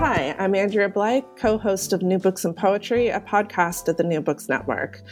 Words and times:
Hi, 0.00 0.34
I'm 0.38 0.54
Andrea 0.54 0.88
Blake, 0.88 1.26
co 1.36 1.58
host 1.58 1.92
of 1.92 2.00
New 2.00 2.18
Books 2.18 2.42
and 2.46 2.56
Poetry, 2.56 3.08
a 3.08 3.20
podcast 3.20 3.86
of 3.86 3.98
the 3.98 4.02
New 4.02 4.22
Books 4.22 4.48
Network. 4.48 5.02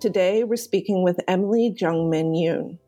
Today, 0.00 0.44
we're 0.44 0.56
speaking 0.56 1.02
with 1.02 1.18
Emily 1.26 1.74
Jung 1.80 2.10
Min 2.10 2.32
Yoon. 2.32 2.78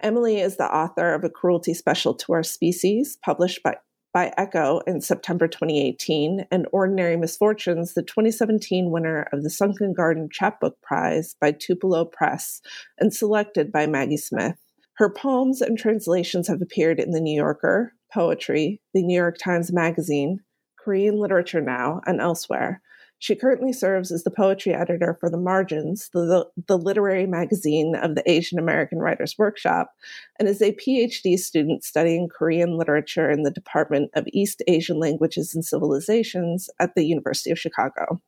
Emily 0.00 0.40
is 0.40 0.56
the 0.56 0.64
author 0.64 1.14
of 1.14 1.22
A 1.22 1.30
Cruelty 1.30 1.72
Special 1.72 2.14
to 2.14 2.32
Our 2.32 2.42
Species, 2.42 3.16
published 3.24 3.62
by, 3.62 3.76
by 4.12 4.34
Ecco 4.36 4.80
in 4.88 5.00
September 5.00 5.46
2018, 5.46 6.46
and 6.50 6.66
Ordinary 6.72 7.16
Misfortunes, 7.16 7.94
the 7.94 8.02
2017 8.02 8.90
winner 8.90 9.28
of 9.32 9.44
the 9.44 9.50
Sunken 9.50 9.94
Garden 9.94 10.28
Chapbook 10.32 10.82
Prize 10.82 11.36
by 11.40 11.52
Tupelo 11.52 12.06
Press 12.06 12.60
and 12.98 13.14
selected 13.14 13.70
by 13.70 13.86
Maggie 13.86 14.16
Smith. 14.16 14.58
Her 14.94 15.10
poems 15.10 15.60
and 15.60 15.78
translations 15.78 16.48
have 16.48 16.60
appeared 16.60 16.98
in 16.98 17.12
The 17.12 17.20
New 17.20 17.36
Yorker, 17.36 17.92
Poetry, 18.12 18.80
The 18.94 19.02
New 19.04 19.16
York 19.16 19.38
Times 19.38 19.72
Magazine, 19.72 20.40
Korean 20.84 21.18
Literature 21.18 21.62
Now, 21.62 22.00
and 22.06 22.20
elsewhere. 22.20 22.82
She 23.18 23.34
currently 23.34 23.72
serves 23.72 24.12
as 24.12 24.24
the 24.24 24.30
poetry 24.30 24.74
editor 24.74 25.16
for 25.18 25.30
The 25.30 25.38
Margins, 25.38 26.10
the, 26.12 26.46
the 26.66 26.76
literary 26.76 27.26
magazine 27.26 27.94
of 27.94 28.16
the 28.16 28.30
Asian 28.30 28.58
American 28.58 28.98
Writers 28.98 29.36
Workshop, 29.38 29.92
and 30.38 30.46
is 30.46 30.60
a 30.60 30.72
PhD 30.72 31.38
student 31.38 31.84
studying 31.84 32.28
Korean 32.28 32.76
literature 32.76 33.30
in 33.30 33.42
the 33.42 33.50
Department 33.50 34.10
of 34.14 34.26
East 34.34 34.62
Asian 34.66 34.98
Languages 34.98 35.54
and 35.54 35.64
Civilizations 35.64 36.68
at 36.80 36.94
the 36.94 37.06
University 37.06 37.50
of 37.50 37.58
Chicago. 37.58 38.20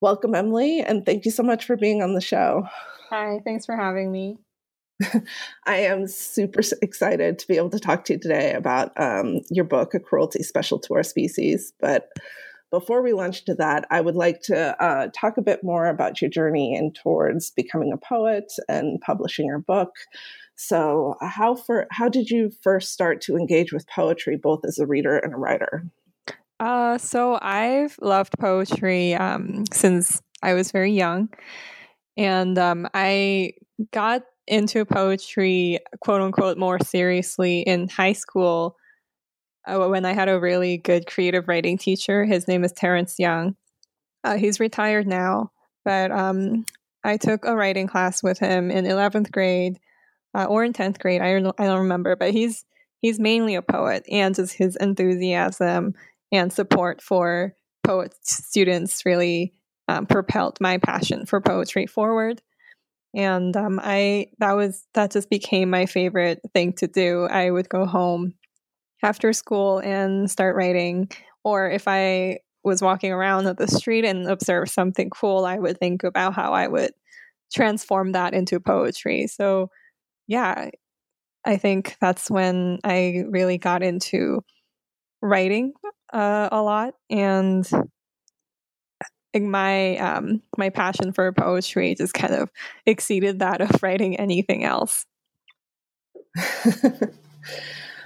Welcome, 0.00 0.36
Emily, 0.36 0.80
and 0.80 1.04
thank 1.04 1.24
you 1.24 1.32
so 1.32 1.42
much 1.42 1.64
for 1.64 1.76
being 1.76 2.00
on 2.00 2.14
the 2.14 2.20
show. 2.20 2.68
Hi, 3.10 3.40
thanks 3.44 3.66
for 3.66 3.76
having 3.76 4.12
me. 4.12 4.38
I 5.66 5.76
am 5.76 6.06
super 6.06 6.60
excited 6.82 7.38
to 7.38 7.46
be 7.46 7.56
able 7.56 7.70
to 7.70 7.78
talk 7.78 8.04
to 8.04 8.14
you 8.14 8.18
today 8.18 8.52
about 8.52 8.92
um, 9.00 9.40
your 9.50 9.64
book, 9.64 9.94
A 9.94 10.00
Cruelty 10.00 10.42
Special 10.42 10.78
to 10.80 10.94
Our 10.94 11.02
Species. 11.02 11.72
But 11.80 12.08
before 12.70 13.02
we 13.02 13.12
launch 13.12 13.40
into 13.40 13.54
that, 13.54 13.86
I 13.90 14.00
would 14.00 14.16
like 14.16 14.40
to 14.42 14.82
uh, 14.82 15.08
talk 15.14 15.36
a 15.36 15.42
bit 15.42 15.62
more 15.62 15.86
about 15.86 16.20
your 16.20 16.30
journey 16.30 16.74
in 16.74 16.92
towards 16.92 17.50
becoming 17.50 17.92
a 17.92 17.96
poet 17.96 18.52
and 18.68 19.00
publishing 19.00 19.46
your 19.46 19.58
book. 19.58 19.90
So, 20.56 21.16
how 21.20 21.54
for 21.54 21.86
how 21.90 22.08
did 22.08 22.30
you 22.30 22.50
first 22.62 22.92
start 22.92 23.20
to 23.22 23.36
engage 23.36 23.72
with 23.72 23.86
poetry, 23.88 24.36
both 24.36 24.60
as 24.64 24.78
a 24.78 24.86
reader 24.86 25.18
and 25.18 25.34
a 25.34 25.36
writer? 25.36 25.84
Uh, 26.58 26.96
so 26.96 27.38
I've 27.42 27.98
loved 28.00 28.38
poetry 28.38 29.14
um, 29.14 29.64
since 29.72 30.22
I 30.42 30.54
was 30.54 30.72
very 30.72 30.92
young, 30.92 31.28
and 32.16 32.58
um, 32.58 32.88
I 32.94 33.52
got 33.92 34.22
into 34.46 34.84
poetry, 34.84 35.80
quote 36.00 36.20
unquote, 36.20 36.58
more 36.58 36.78
seriously 36.78 37.60
in 37.60 37.88
high 37.88 38.12
school 38.12 38.76
uh, 39.66 39.78
when 39.86 40.04
I 40.04 40.12
had 40.12 40.28
a 40.28 40.40
really 40.40 40.78
good 40.78 41.06
creative 41.06 41.48
writing 41.48 41.78
teacher. 41.78 42.24
His 42.24 42.46
name 42.46 42.64
is 42.64 42.72
Terrence 42.72 43.18
Young. 43.18 43.56
Uh, 44.24 44.36
he's 44.36 44.60
retired 44.60 45.06
now, 45.06 45.50
but 45.84 46.10
um, 46.10 46.64
I 47.04 47.16
took 47.16 47.44
a 47.44 47.56
writing 47.56 47.86
class 47.86 48.22
with 48.22 48.38
him 48.38 48.70
in 48.70 48.84
11th 48.84 49.30
grade 49.30 49.78
uh, 50.34 50.44
or 50.44 50.64
in 50.64 50.72
10th 50.72 50.98
grade. 50.98 51.22
I 51.22 51.38
don't, 51.40 51.54
I 51.58 51.64
don't 51.66 51.80
remember, 51.80 52.16
but 52.16 52.32
he's 52.32 52.64
he's 53.00 53.20
mainly 53.20 53.54
a 53.54 53.62
poet, 53.62 54.04
and 54.10 54.34
just 54.34 54.54
his 54.54 54.76
enthusiasm 54.76 55.94
and 56.32 56.52
support 56.52 57.00
for 57.00 57.54
poet 57.84 58.14
students 58.22 59.06
really 59.06 59.54
um, 59.88 60.06
propelled 60.06 60.58
my 60.60 60.78
passion 60.78 61.26
for 61.26 61.40
poetry 61.40 61.86
forward 61.86 62.42
and 63.14 63.56
um, 63.56 63.80
I 63.82 64.28
that 64.38 64.52
was 64.52 64.86
that 64.94 65.12
just 65.12 65.30
became 65.30 65.70
my 65.70 65.86
favorite 65.86 66.40
thing 66.54 66.72
to 66.74 66.86
do. 66.88 67.24
I 67.24 67.50
would 67.50 67.68
go 67.68 67.86
home 67.86 68.34
after 69.02 69.32
school 69.32 69.78
and 69.78 70.30
start 70.30 70.56
writing, 70.56 71.08
or 71.44 71.70
if 71.70 71.88
I 71.88 72.38
was 72.64 72.82
walking 72.82 73.12
around 73.12 73.46
at 73.46 73.58
the 73.58 73.68
street 73.68 74.04
and 74.04 74.28
observe 74.28 74.68
something 74.68 75.10
cool, 75.10 75.44
I 75.44 75.58
would 75.58 75.78
think 75.78 76.04
about 76.04 76.34
how 76.34 76.52
I 76.52 76.68
would 76.68 76.92
transform 77.54 78.12
that 78.12 78.34
into 78.34 78.60
poetry. 78.60 79.26
So, 79.28 79.70
yeah, 80.26 80.70
I 81.44 81.56
think 81.56 81.96
that's 82.00 82.30
when 82.30 82.80
I 82.84 83.24
really 83.28 83.58
got 83.58 83.82
into 83.82 84.44
writing 85.22 85.72
uh, 86.12 86.48
a 86.52 86.62
lot 86.62 86.94
and 87.10 87.68
my 89.44 89.96
um 89.98 90.42
my 90.56 90.70
passion 90.70 91.12
for 91.12 91.32
poetry 91.32 91.94
just 91.94 92.14
kind 92.14 92.34
of 92.34 92.50
exceeded 92.86 93.38
that 93.40 93.60
of 93.60 93.82
writing 93.82 94.16
anything 94.16 94.64
else. 94.64 95.06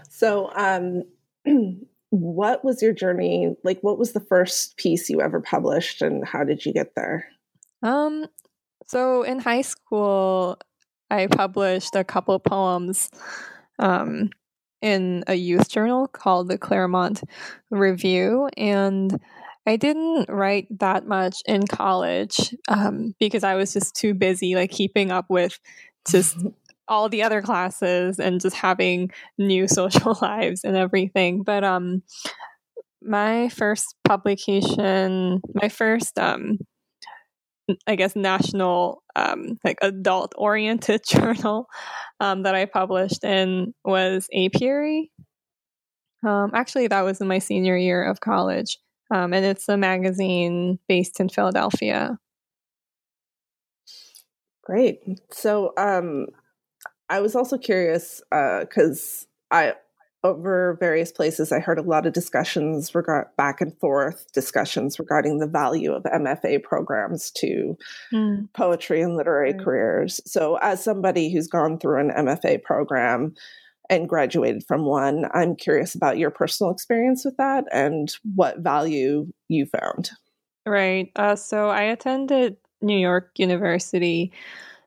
so 0.09 0.51
um 0.55 1.03
what 2.11 2.65
was 2.65 2.83
your 2.83 2.93
journey 2.93 3.57
like 3.65 3.81
what 3.81 3.99
was 3.99 4.13
the 4.13 4.21
first 4.21 4.77
piece 4.77 5.09
you 5.09 5.21
ever 5.21 5.41
published 5.41 6.03
and 6.03 6.27
how 6.27 6.45
did 6.45 6.65
you 6.65 6.73
get 6.73 6.95
there? 6.95 7.27
Um 7.83 8.27
so 8.87 9.23
in 9.23 9.39
high 9.39 9.63
school 9.63 10.59
I 11.11 11.27
published 11.27 11.95
a 11.97 12.05
couple 12.05 12.39
poems 12.39 13.11
um 13.79 14.31
in 14.83 15.25
a 15.27 15.35
youth 15.35 15.69
journal 15.69 16.09
called 16.09 16.49
the 16.49 16.59
Claremont 16.59 17.23
Review 17.71 18.49
and 18.57 19.21
I 19.67 19.77
didn't 19.77 20.29
write 20.29 20.67
that 20.79 21.07
much 21.07 21.43
in 21.47 21.67
college 21.67 22.55
um, 22.69 23.15
because 23.21 23.45
I 23.45 23.55
was 23.55 23.73
just 23.73 23.95
too 23.95 24.15
busy, 24.15 24.55
like 24.55 24.71
keeping 24.71 25.11
up 25.11 25.27
with 25.29 25.59
just 26.09 26.37
all 26.89 27.09
the 27.09 27.23
other 27.23 27.41
classes 27.43 28.19
and 28.19 28.41
just 28.41 28.57
having 28.57 29.11
new 29.39 29.69
social 29.69 30.19
lives 30.21 30.65
and 30.65 30.77
everything. 30.77 31.43
But 31.43 31.63
um, 31.63 32.03
my 33.03 33.49
first 33.51 33.95
publication, 34.05 35.41
my 35.55 35.69
first, 35.69 36.19
um, 36.19 36.59
I 37.87 37.95
guess, 37.95 38.17
national, 38.17 39.03
um, 39.15 39.59
like 39.63 39.79
adult 39.83 40.33
oriented 40.37 41.03
journal 41.09 41.67
um, 42.19 42.43
that 42.43 42.55
I 42.55 42.65
published 42.65 43.25
in 43.25 43.75
was 43.85 44.29
Apiary. 44.35 45.11
Um, 46.27 46.51
actually, 46.55 46.89
that 46.89 47.03
was 47.03 47.21
in 47.21 47.29
my 47.29 47.39
senior 47.39 47.77
year 47.77 48.05
of 48.05 48.21
college. 48.21 48.79
Um, 49.11 49.33
and 49.33 49.45
it's 49.45 49.69
a 49.69 49.77
magazine 49.77 50.79
based 50.89 51.21
in 51.21 51.29
Philadelphia. 51.29 52.19
Great. 54.63 55.01
So 55.33 55.73
um, 55.77 56.27
I 57.09 57.21
was 57.21 57.35
also 57.35 57.59
curious 57.59 58.23
because 58.31 59.27
uh, 59.51 59.55
I 59.55 59.75
over 60.23 60.77
various 60.79 61.11
places 61.11 61.51
I 61.51 61.61
heard 61.61 61.79
a 61.79 61.83
lot 61.83 62.07
of 62.07 62.13
discussions 62.13 62.95
regard 62.95 63.29
back 63.37 63.61
and 63.61 63.77
forth 63.79 64.31
discussions 64.33 64.99
regarding 64.99 65.39
the 65.39 65.47
value 65.47 65.93
of 65.93 66.03
MFA 66.03 66.63
programs 66.63 67.31
to 67.37 67.77
mm. 68.13 68.49
poetry 68.53 69.01
and 69.01 69.17
literary 69.17 69.55
careers. 69.55 70.21
So 70.27 70.59
as 70.61 70.85
somebody 70.85 71.33
who's 71.33 71.49
gone 71.49 71.79
through 71.79 72.01
an 72.01 72.11
MFA 72.11 72.63
program, 72.63 73.35
and 73.91 74.09
graduated 74.09 74.65
from 74.67 74.87
one. 74.87 75.27
I'm 75.35 75.57
curious 75.57 75.95
about 75.95 76.17
your 76.17 76.31
personal 76.31 76.73
experience 76.73 77.25
with 77.25 77.37
that 77.37 77.65
and 77.73 78.15
what 78.35 78.61
value 78.61 79.27
you 79.49 79.67
found. 79.67 80.11
Right. 80.65 81.11
Uh, 81.17 81.37
so 81.37 81.69
I 81.69 81.83
attended 81.83 82.57
New 82.81 82.99
York 82.99 83.33
University 83.37 84.33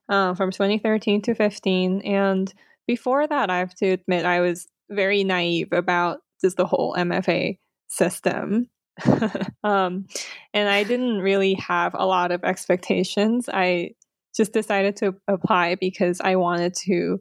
uh, 0.09 0.33
from 0.33 0.51
2013 0.51 1.21
to 1.23 1.35
15. 1.35 2.01
And 2.01 2.51
before 2.87 3.27
that, 3.27 3.49
I 3.49 3.59
have 3.59 3.75
to 3.75 3.89
admit, 3.91 4.25
I 4.25 4.39
was 4.39 4.67
very 4.89 5.23
naive 5.23 5.73
about 5.73 6.19
just 6.41 6.57
the 6.57 6.65
whole 6.65 6.95
MFA 6.95 7.57
system. 7.87 8.69
um, 9.63 10.05
and 10.53 10.69
I 10.69 10.83
didn't 10.83 11.19
really 11.19 11.55
have 11.55 11.93
a 11.95 12.05
lot 12.05 12.31
of 12.31 12.43
expectations. 12.43 13.49
I 13.51 13.91
just 14.35 14.53
decided 14.53 14.95
to 14.97 15.15
apply 15.27 15.75
because 15.75 16.21
I 16.21 16.37
wanted 16.37 16.73
to 16.85 17.19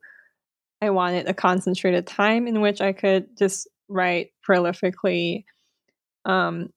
I 0.83 0.91
wanted 0.91 1.29
a 1.29 1.35
concentrated 1.35 2.09
time 2.09 2.49
in 2.49 2.61
which 2.61 2.81
I 2.81 2.93
could 2.93 3.39
just 3.39 3.69
write 3.89 4.33
prolifically. 4.47 5.45
Um, 6.25 6.71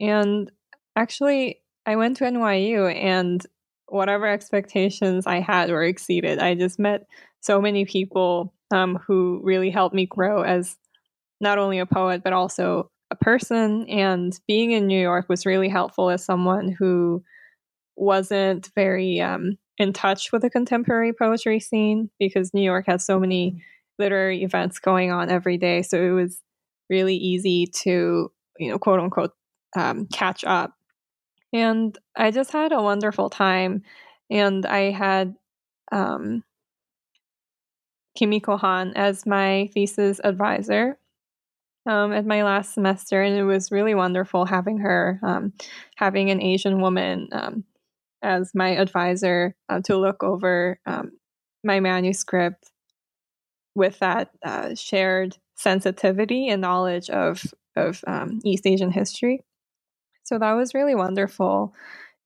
and 0.00 0.50
actually, 0.94 1.60
I 1.84 1.96
went 1.96 2.18
to 2.18 2.24
NYU, 2.24 2.94
and 2.94 3.44
whatever 3.86 4.26
expectations 4.26 5.26
I 5.26 5.40
had 5.40 5.70
were 5.70 5.82
exceeded. 5.82 6.38
I 6.38 6.54
just 6.54 6.78
met 6.78 7.06
so 7.40 7.60
many 7.60 7.84
people 7.84 8.54
um, 8.70 8.96
who 9.06 9.40
really 9.42 9.70
helped 9.70 9.94
me 9.94 10.06
grow 10.06 10.42
as 10.42 10.76
not 11.40 11.58
only 11.58 11.80
a 11.80 11.86
poet, 11.86 12.22
but 12.22 12.32
also 12.32 12.90
a 13.10 13.16
person. 13.16 13.88
And 13.88 14.38
being 14.46 14.70
in 14.70 14.86
New 14.86 15.00
York 15.00 15.28
was 15.28 15.46
really 15.46 15.68
helpful 15.68 16.10
as 16.10 16.24
someone 16.24 16.70
who 16.70 17.24
wasn't 17.96 18.70
very 18.76 19.20
um, 19.20 19.58
in 19.78 19.92
touch 19.92 20.32
with 20.32 20.42
the 20.42 20.50
contemporary 20.50 21.12
poetry 21.12 21.60
scene 21.60 22.10
because 22.18 22.52
New 22.52 22.62
York 22.62 22.86
has 22.86 23.04
so 23.04 23.18
many 23.18 23.62
literary 23.98 24.42
events 24.42 24.78
going 24.78 25.10
on 25.10 25.30
every 25.30 25.56
day. 25.56 25.82
So 25.82 26.02
it 26.02 26.10
was 26.10 26.40
really 26.90 27.16
easy 27.16 27.66
to, 27.66 28.30
you 28.58 28.70
know, 28.70 28.78
quote 28.78 29.00
unquote, 29.00 29.32
um, 29.76 30.06
catch 30.06 30.44
up. 30.44 30.72
And 31.52 31.96
I 32.16 32.30
just 32.30 32.52
had 32.52 32.72
a 32.72 32.82
wonderful 32.82 33.30
time. 33.30 33.82
And 34.30 34.66
I 34.66 34.90
had 34.90 35.34
um, 35.92 36.42
Kimiko 38.16 38.56
Hahn 38.56 38.92
as 38.96 39.26
my 39.26 39.70
thesis 39.72 40.20
advisor 40.22 40.98
um, 41.86 42.12
at 42.12 42.26
my 42.26 42.42
last 42.42 42.74
semester, 42.74 43.22
and 43.22 43.36
it 43.36 43.44
was 43.44 43.72
really 43.72 43.94
wonderful 43.94 44.44
having 44.44 44.78
her, 44.78 45.18
um, 45.22 45.54
having 45.96 46.30
an 46.30 46.42
Asian 46.42 46.82
woman 46.82 47.28
um, 47.32 47.64
as 48.22 48.52
my 48.54 48.76
advisor 48.76 49.54
uh, 49.68 49.80
to 49.82 49.96
look 49.96 50.22
over 50.22 50.80
um, 50.86 51.12
my 51.64 51.80
manuscript 51.80 52.70
with 53.74 53.98
that 54.00 54.30
uh, 54.44 54.74
shared 54.74 55.36
sensitivity 55.54 56.48
and 56.48 56.60
knowledge 56.60 57.10
of 57.10 57.44
of 57.76 58.02
um, 58.06 58.40
East 58.44 58.66
Asian 58.66 58.90
history. 58.90 59.40
So 60.24 60.38
that 60.38 60.52
was 60.52 60.74
really 60.74 60.94
wonderful, 60.94 61.74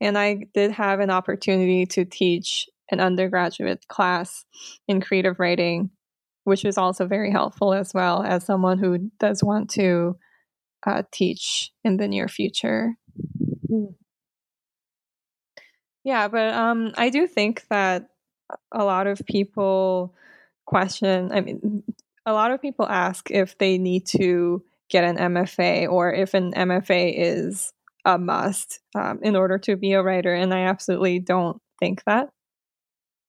and 0.01 0.19
I 0.19 0.47
did 0.55 0.73
have 0.73 1.01
an 1.01 1.11
opportunity 1.11 1.87
to 1.87 2.05
teach 2.05 2.69
an 2.91 3.01
undergraduate 3.01 3.87
class 3.89 4.45
in 4.89 5.01
creative 5.01 5.39
writing, 5.39 5.91
which 6.45 6.65
was 6.65 6.79
also 6.79 7.07
very 7.07 7.31
helpful 7.31 7.73
as 7.73 7.93
well 7.95 8.23
as 8.23 8.45
someone 8.45 8.79
who 8.79 9.11
does 9.21 9.43
want 9.43 9.71
to 9.71 10.17
uh, 10.87 11.03
teach 11.13 11.71
in 11.85 11.97
the 11.97 12.09
near 12.09 12.29
future. 12.29 12.95
Mm. 13.71 13.95
Yeah, 16.05 16.29
but 16.29 16.53
um, 16.55 16.93
I 16.97 17.11
do 17.11 17.27
think 17.27 17.65
that 17.71 18.09
a 18.73 18.85
lot 18.85 19.07
of 19.07 19.23
people 19.27 20.15
question. 20.67 21.31
I 21.33 21.41
mean, 21.41 21.83
a 22.27 22.33
lot 22.33 22.51
of 22.51 22.61
people 22.61 22.87
ask 22.87 23.31
if 23.31 23.57
they 23.59 23.79
need 23.79 24.07
to 24.07 24.63
get 24.91 25.05
an 25.05 25.17
MFA 25.17 25.89
or 25.89 26.13
if 26.13 26.35
an 26.35 26.53
MFA 26.53 27.15
is 27.17 27.73
a 28.05 28.19
must 28.19 28.81
um, 28.95 29.21
in 29.23 29.37
order 29.37 29.59
to 29.59 29.77
be 29.77 29.93
a 29.93 30.03
writer, 30.03 30.35
and 30.35 30.53
I 30.53 30.63
absolutely 30.63 31.19
don't 31.21 31.61
think 31.79 32.03
that. 32.05 32.31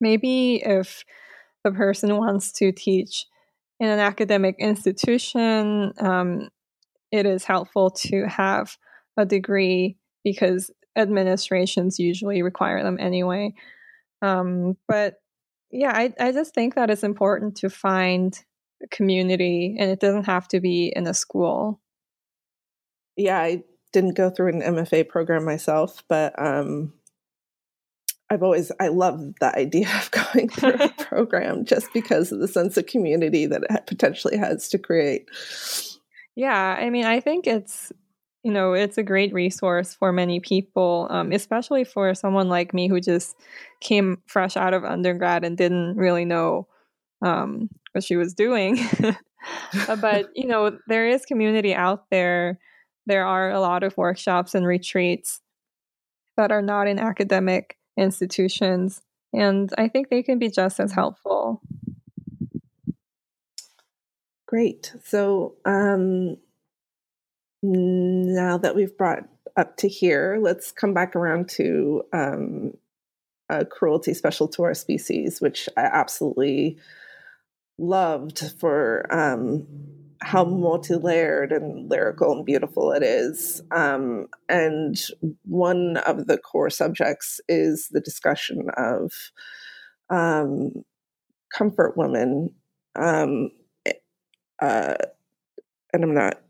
Maybe 0.02 0.62
if 0.64 1.06
the 1.64 1.72
person 1.72 2.18
wants 2.18 2.52
to 2.54 2.72
teach 2.72 3.26
in 3.80 3.88
an 3.88 4.00
academic 4.00 4.56
institution, 4.60 5.94
um, 6.00 6.50
it 7.12 7.26
is 7.26 7.44
helpful 7.44 7.92
to 7.92 8.26
have 8.28 8.78
a 9.18 9.26
degree 9.26 9.98
because 10.24 10.72
administrations 10.96 12.00
usually 12.00 12.42
require 12.42 12.84
them 12.84 12.98
anyway. 13.00 13.54
Um, 14.22 14.78
but 14.88 15.16
yeah, 15.72 15.92
I, 15.94 16.14
I 16.20 16.32
just 16.32 16.54
think 16.54 16.76
that 16.76 16.90
it's 16.90 17.04
important 17.04 17.58
to 17.58 17.70
find 17.70 18.38
a 18.84 18.88
community 18.88 19.76
and 19.80 19.90
it 19.90 20.00
doesn't 20.00 20.26
have 20.26 20.48
to 20.50 20.60
be 20.60 20.94
in 20.96 21.08
a 21.08 21.14
school. 21.14 21.82
Yeah, 23.18 23.40
I 23.40 23.64
didn't 23.92 24.16
go 24.16 24.30
through 24.30 24.50
an 24.50 24.62
MFA 24.62 25.08
program 25.08 25.46
myself, 25.46 26.04
but 26.08 26.34
um, 26.42 26.94
I've 28.30 28.44
always 28.44 28.72
I 28.80 28.88
love 28.88 29.20
the 29.40 29.56
idea 29.58 29.88
of 29.96 30.12
going 30.34 30.50
through 30.50 30.74
a 30.74 30.90
program 30.98 31.66
just 31.66 31.94
because 31.94 32.32
of 32.32 32.40
the 32.40 32.48
sense 32.48 32.78
of 32.78 32.88
community 32.88 33.46
that 33.46 33.64
it 33.70 33.88
potentially 33.88 34.38
has 34.38 34.70
to 34.70 34.78
create. 34.78 35.30
Yeah, 36.36 36.76
I 36.80 36.90
mean, 36.90 37.06
I 37.06 37.20
think 37.20 37.46
it's 37.46 37.92
you 38.44 38.52
know, 38.52 38.74
it's 38.74 38.98
a 38.98 39.04
great 39.04 39.34
resource 39.34 39.94
for 39.94 40.12
many 40.12 40.40
people, 40.40 41.08
um, 41.10 41.32
especially 41.32 41.86
for 41.86 42.14
someone 42.14 42.50
like 42.50 42.74
me 42.74 42.90
who 42.90 43.00
just 43.00 43.36
came 43.80 44.22
fresh 44.28 44.58
out 44.58 44.74
of 44.74 44.84
undergrad 44.84 45.46
and 45.46 45.58
didn't 45.58 45.96
really 45.96 46.26
know 46.26 46.68
um, 47.22 47.70
what 47.94 48.04
she 48.04 48.16
was 48.16 48.34
doing. 48.34 48.78
Uh, 49.90 49.98
but, 49.98 50.30
you 50.36 50.48
know, 50.48 50.78
there 50.88 51.06
is 51.06 51.26
community 51.26 51.76
out 51.76 52.06
there. 52.10 52.58
There 53.08 53.26
are 53.26 53.52
a 53.52 53.60
lot 53.60 53.84
of 53.84 53.98
workshops 53.98 54.56
and 54.56 54.66
retreats 54.66 55.42
that 56.38 56.50
are 56.50 56.62
not 56.62 56.88
in 56.88 56.98
academic 56.98 57.78
institutions. 57.98 59.02
And 59.34 59.70
I 59.78 59.90
think 59.90 60.10
they 60.10 60.24
can 60.24 60.40
be 60.40 60.50
just 60.50 60.80
as 60.80 60.94
helpful. 60.94 61.62
Great. 64.48 64.94
So, 65.04 65.56
um, 65.66 66.38
now 67.64 68.58
that 68.58 68.76
we've 68.76 68.96
brought 68.98 69.24
up 69.58 69.78
to 69.78 69.88
here, 69.88 70.38
let's 70.42 70.72
come 70.72 70.94
back 70.94 71.16
around 71.16 71.50
to 71.50 72.04
um, 72.14 72.74
cruelty 73.70 74.14
special 74.14 74.48
to 74.50 74.64
our 74.64 74.74
species, 74.74 75.42
which 75.42 75.70
I 75.78 75.82
absolutely 75.82 76.78
loved 77.78 78.54
for 78.60 79.06
um, 79.14 79.68
how 80.22 80.46
multi-layered 80.46 81.52
and 81.52 81.90
lyrical 81.90 82.32
and 82.32 82.46
beautiful 82.46 82.92
it 82.92 83.04
is. 83.04 83.62
Um, 83.72 84.28
and 84.48 84.98
one 85.44 85.98
of 85.98 86.28
the 86.28 86.38
core 86.38 86.70
subjects 86.70 87.42
is 87.48 87.90
the 87.92 88.00
discussion 88.00 88.70
of 88.78 89.12
um, 90.10 90.86
comfort 91.54 91.98
women. 91.98 92.52
Um, 92.96 93.52
eh, 93.86 93.94
uh, 94.62 94.96
and 95.92 96.04
I'm 96.04 96.14
not 96.14 96.43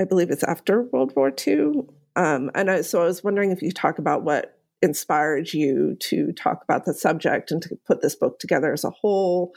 I 0.00 0.04
believe 0.04 0.30
it's 0.30 0.44
after 0.44 0.82
World 0.82 1.12
War 1.14 1.32
II. 1.46 1.82
Um, 2.16 2.50
and 2.54 2.70
I, 2.70 2.80
so 2.82 3.02
I 3.02 3.06
was 3.06 3.24
wondering 3.24 3.50
if 3.50 3.62
you 3.62 3.72
talk 3.72 3.98
about 3.98 4.22
what 4.24 4.58
inspired 4.82 5.52
you 5.52 5.96
to 5.98 6.32
talk 6.32 6.62
about 6.62 6.84
the 6.84 6.94
subject 6.94 7.50
and 7.50 7.62
to 7.62 7.76
put 7.86 8.02
this 8.02 8.14
book 8.14 8.38
together 8.38 8.72
as 8.72 8.84
a 8.84 8.90
whole, 8.90 9.54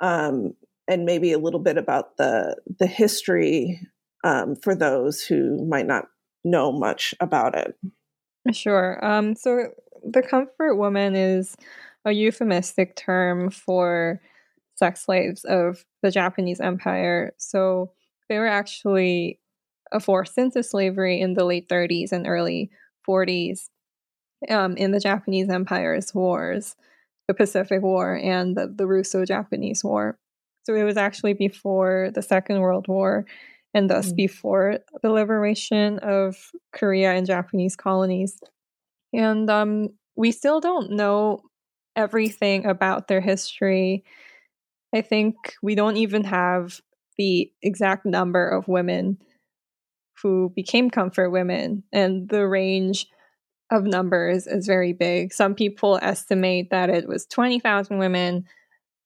um, 0.00 0.54
and 0.86 1.04
maybe 1.04 1.32
a 1.32 1.38
little 1.38 1.60
bit 1.60 1.76
about 1.76 2.16
the 2.16 2.56
the 2.78 2.86
history 2.86 3.80
um, 4.24 4.56
for 4.56 4.74
those 4.74 5.22
who 5.22 5.64
might 5.66 5.86
not 5.86 6.06
know 6.44 6.72
much 6.72 7.14
about 7.20 7.56
it. 7.56 7.78
Sure. 8.52 9.04
Um, 9.04 9.34
so 9.34 9.68
the 10.02 10.22
comfort 10.22 10.76
woman 10.76 11.14
is 11.14 11.56
a 12.04 12.12
euphemistic 12.12 12.96
term 12.96 13.50
for 13.50 14.20
sex 14.74 15.04
slaves 15.04 15.44
of 15.44 15.84
the 16.02 16.10
Japanese 16.10 16.60
Empire. 16.60 17.34
So 17.36 17.92
they 18.28 18.38
were 18.38 18.46
actually 18.46 19.40
forced 20.00 20.38
into 20.38 20.62
slavery 20.62 21.20
in 21.20 21.34
the 21.34 21.44
late 21.44 21.68
30s 21.68 22.12
and 22.12 22.26
early 22.26 22.70
40s 23.08 23.68
um, 24.48 24.76
in 24.76 24.92
the 24.92 25.00
Japanese 25.00 25.48
Empire's 25.48 26.14
wars, 26.14 26.76
the 27.26 27.34
Pacific 27.34 27.82
War 27.82 28.14
and 28.14 28.56
the, 28.56 28.72
the 28.74 28.86
Russo 28.86 29.24
Japanese 29.24 29.82
War. 29.82 30.18
So 30.64 30.74
it 30.74 30.84
was 30.84 30.96
actually 30.96 31.32
before 31.32 32.10
the 32.14 32.22
Second 32.22 32.60
World 32.60 32.88
War 32.88 33.24
and 33.74 33.88
thus 33.88 34.12
mm. 34.12 34.16
before 34.16 34.78
the 35.02 35.10
liberation 35.10 35.98
of 36.00 36.52
Korea 36.72 37.12
and 37.12 37.26
Japanese 37.26 37.76
colonies. 37.76 38.38
And 39.12 39.48
um, 39.50 39.90
we 40.16 40.32
still 40.32 40.60
don't 40.60 40.92
know 40.92 41.40
everything 41.96 42.66
about 42.66 43.08
their 43.08 43.20
history. 43.20 44.04
I 44.94 45.00
think 45.00 45.36
we 45.62 45.74
don't 45.74 45.96
even 45.96 46.24
have 46.24 46.80
the 47.16 47.50
exact 47.62 48.06
number 48.06 48.48
of 48.48 48.68
women 48.68 49.18
who 50.22 50.52
became 50.54 50.90
comfort 50.90 51.30
women, 51.30 51.84
and 51.92 52.28
the 52.28 52.46
range 52.46 53.06
of 53.70 53.84
numbers 53.84 54.46
is 54.46 54.66
very 54.66 54.92
big. 54.92 55.32
Some 55.32 55.54
people 55.54 55.98
estimate 56.00 56.70
that 56.70 56.90
it 56.90 57.06
was 57.06 57.26
20,000 57.26 57.98
women. 57.98 58.44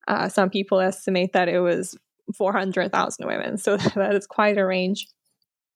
Uh, 0.07 0.29
some 0.29 0.49
people 0.49 0.79
estimate 0.79 1.33
that 1.33 1.49
it 1.49 1.59
was 1.59 1.97
400,000 2.35 3.27
women. 3.27 3.57
So 3.57 3.77
that 3.95 4.15
is 4.15 4.27
quite 4.27 4.57
a 4.57 4.65
range. 4.65 5.07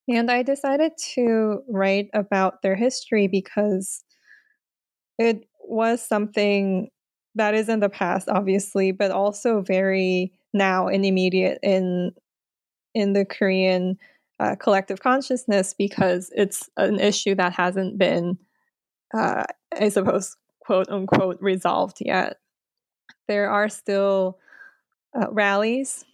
And 0.09 0.31
I 0.31 0.41
decided 0.41 0.93
to 1.15 1.63
write 1.67 2.09
about 2.13 2.61
their 2.61 2.75
history 2.75 3.27
because 3.27 4.03
it 5.19 5.41
was 5.59 6.01
something 6.01 6.89
that 7.35 7.53
is 7.53 7.67
in 7.67 7.81
the 7.81 7.89
past, 7.89 8.29
obviously, 8.29 8.91
but 8.91 9.11
also 9.11 9.61
very 9.61 10.31
now 10.53 10.87
and 10.87 11.05
immediate 11.05 11.59
in 11.61 12.13
in 12.95 13.13
the 13.13 13.25
Korean 13.25 13.97
uh, 14.39 14.55
collective 14.55 15.01
consciousness 15.01 15.73
because 15.77 16.31
it's 16.35 16.69
an 16.77 16.99
issue 16.99 17.35
that 17.35 17.53
hasn't 17.53 17.97
been, 17.97 18.37
uh, 19.13 19.45
I 19.73 19.89
suppose, 19.89 20.35
quote 20.59 20.89
unquote, 20.89 21.37
resolved 21.41 21.97
yet. 22.01 22.37
There 23.27 23.49
are 23.49 23.69
still 23.69 24.37
uh, 25.19 25.31
rallies 25.31 26.05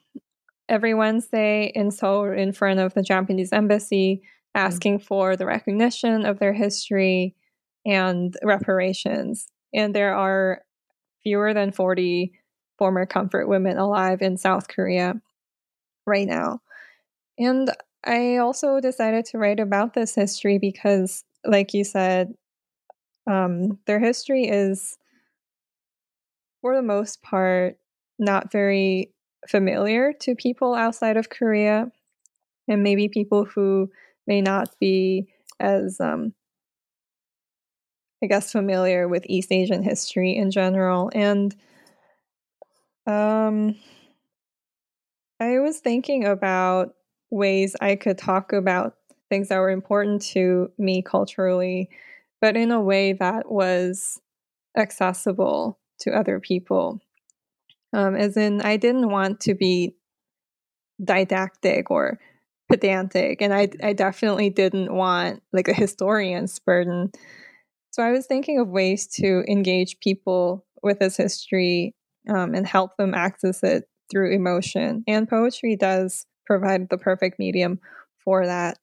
every 0.70 0.94
Wednesday 0.94 1.72
in 1.76 1.92
Seoul 1.92 2.32
in 2.32 2.54
front 2.54 2.80
of 2.80 2.94
the 2.94 3.04
Japanese 3.04 3.52
embassy 3.52 4.22
asking 4.56 5.00
mm-hmm. 5.00 5.06
for 5.06 5.36
the 5.36 5.46
recognition 5.46 6.26
of 6.26 6.40
their 6.40 6.54
history 6.54 7.36
and 7.86 8.36
reparations. 8.44 9.48
And 9.74 9.94
there 9.94 10.16
are 10.16 10.62
fewer 11.24 11.54
than 11.54 11.72
40 11.72 12.34
former 12.78 13.06
comfort 13.06 13.48
women 13.48 13.78
alive 13.78 14.22
in 14.22 14.38
South 14.38 14.68
Korea 14.68 15.16
right 16.06 16.28
now. 16.28 16.60
And 17.38 17.72
I 18.04 18.38
also 18.38 18.80
decided 18.80 19.26
to 19.26 19.38
write 19.38 19.60
about 19.60 19.94
this 19.94 20.16
history 20.16 20.58
because, 20.58 21.24
like 21.46 21.74
you 21.74 21.84
said, 21.84 22.34
um, 23.28 23.80
their 23.86 24.00
history 24.00 24.46
is, 24.48 24.98
for 26.62 26.76
the 26.76 26.82
most 26.82 27.22
part, 27.22 27.78
not 28.20 28.52
very 28.52 29.12
familiar 29.48 30.14
to 30.14 30.36
people 30.36 30.74
outside 30.74 31.18
of 31.18 31.30
Korea, 31.30 31.92
and 32.68 32.84
maybe 32.84 33.10
people 33.10 33.46
who 33.46 33.92
may 34.28 34.42
not 34.42 34.70
be 34.80 35.28
as, 35.60 36.00
um, 36.02 36.34
I 38.24 38.28
guess, 38.28 38.52
familiar 38.52 39.08
with 39.08 39.24
East 39.28 39.52
Asian 39.52 39.84
history 39.84 40.36
in 40.36 40.50
general. 40.50 41.12
And 41.14 41.56
um, 43.06 43.76
I 45.40 45.60
was 45.60 45.80
thinking 45.80 46.26
about 46.26 46.96
ways 47.34 47.76
I 47.82 47.96
could 47.96 48.18
talk 48.18 48.54
about 48.54 48.96
things 49.30 49.50
that 49.50 49.58
were 49.58 49.72
important 49.72 50.22
to 50.22 50.72
me 50.78 51.02
culturally, 51.02 51.90
but 52.40 52.56
in 52.56 52.72
a 52.72 52.82
way 52.82 53.14
that 53.14 53.52
was 53.52 54.22
accessible 54.78 55.80
to 56.00 56.12
other 56.12 56.40
people. 56.40 57.00
Um, 57.92 58.16
as 58.16 58.38
in, 58.38 58.62
I 58.62 58.78
didn't 58.78 59.10
want 59.10 59.40
to 59.42 59.56
be 59.56 59.96
didactic 61.04 61.90
or 61.90 62.20
pedantic, 62.70 63.42
and 63.42 63.54
I, 63.54 63.70
I 63.82 63.94
definitely 63.94 64.50
didn't 64.50 64.94
want 64.94 65.42
like 65.52 65.68
a 65.68 65.74
historian's 65.74 66.60
burden. 66.60 67.12
So 67.92 68.04
I 68.04 68.12
was 68.12 68.26
thinking 68.26 68.60
of 68.60 68.68
ways 68.68 69.08
to 69.20 69.44
engage 69.48 70.00
people 70.00 70.66
with 70.82 71.00
this 71.00 71.18
history 71.18 71.96
um, 72.30 72.54
and 72.54 72.66
help 72.66 72.98
them 72.98 73.14
access 73.14 73.64
it 73.64 73.86
through 74.12 74.34
emotion. 74.34 75.04
And 75.08 75.28
poetry 75.30 75.76
does 75.76 76.26
provide 76.46 76.90
the 76.90 76.98
perfect 76.98 77.40
medium 77.40 77.80
for 78.24 78.46
that. 78.46 78.78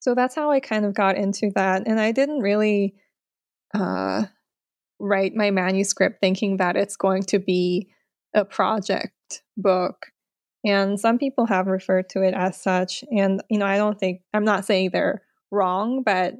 So 0.00 0.14
that's 0.14 0.34
how 0.34 0.50
I 0.50 0.60
kind 0.60 0.84
of 0.84 0.94
got 0.94 1.16
into 1.16 1.50
that. 1.54 1.84
And 1.86 2.00
I 2.00 2.12
didn't 2.12 2.40
really 2.40 2.94
uh, 3.74 4.24
write 4.98 5.34
my 5.34 5.50
manuscript 5.50 6.20
thinking 6.20 6.56
that 6.58 6.76
it's 6.76 6.96
going 6.96 7.22
to 7.24 7.38
be 7.38 7.88
a 8.34 8.44
project 8.44 9.42
book. 9.56 10.06
And 10.64 10.98
some 10.98 11.18
people 11.18 11.46
have 11.46 11.66
referred 11.66 12.08
to 12.10 12.22
it 12.22 12.34
as 12.34 12.60
such. 12.60 13.04
And, 13.10 13.42
you 13.50 13.58
know, 13.58 13.66
I 13.66 13.76
don't 13.76 13.98
think, 13.98 14.22
I'm 14.32 14.44
not 14.44 14.64
saying 14.64 14.90
they're 14.92 15.22
wrong, 15.50 16.02
but 16.02 16.34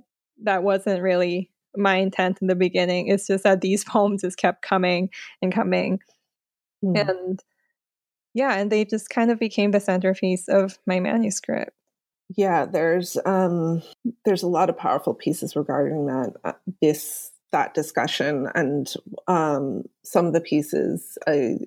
that 0.44 0.62
wasn't 0.62 1.02
really 1.02 1.50
my 1.76 1.96
intent 1.96 2.38
in 2.40 2.48
the 2.48 2.54
beginning. 2.54 3.08
It's 3.08 3.26
just 3.26 3.44
that 3.44 3.60
these 3.60 3.84
poems 3.88 4.22
just 4.22 4.38
kept 4.38 4.62
coming 4.62 5.10
and 5.40 5.52
coming. 5.52 6.00
Mm. 6.84 7.08
And 7.08 7.40
yeah, 8.34 8.54
and 8.54 8.70
they 8.70 8.84
just 8.84 9.10
kind 9.10 9.30
of 9.30 9.38
became 9.38 9.70
the 9.70 9.80
centerpiece 9.80 10.48
of 10.48 10.78
my 10.86 11.00
manuscript. 11.00 11.72
Yeah, 12.36 12.64
there's 12.64 13.18
um 13.26 13.82
there's 14.24 14.42
a 14.42 14.48
lot 14.48 14.70
of 14.70 14.76
powerful 14.76 15.14
pieces 15.14 15.54
regarding 15.54 16.06
that 16.06 16.34
uh, 16.44 16.52
this 16.80 17.30
that 17.50 17.74
discussion 17.74 18.48
and 18.54 18.92
um 19.28 19.82
some 20.02 20.26
of 20.26 20.32
the 20.32 20.40
pieces 20.40 21.18
I 21.26 21.58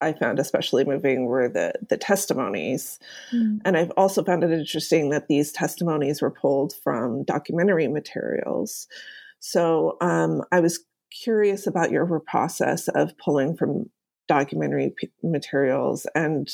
I 0.00 0.12
found 0.12 0.40
especially 0.40 0.84
moving 0.84 1.26
were 1.26 1.48
the 1.48 1.74
the 1.88 1.96
testimonies. 1.96 2.98
Mm. 3.32 3.60
And 3.64 3.76
I've 3.76 3.92
also 3.96 4.24
found 4.24 4.42
it 4.42 4.50
interesting 4.50 5.10
that 5.10 5.28
these 5.28 5.52
testimonies 5.52 6.20
were 6.20 6.30
pulled 6.30 6.74
from 6.82 7.22
documentary 7.22 7.86
materials. 7.86 8.88
So 9.38 9.96
um, 10.00 10.42
I 10.50 10.60
was 10.60 10.84
curious 11.22 11.66
about 11.66 11.92
your 11.92 12.20
process 12.20 12.88
of 12.88 13.16
pulling 13.18 13.56
from 13.56 13.90
documentary 14.32 14.94
p- 14.96 15.10
materials 15.22 16.06
and 16.14 16.48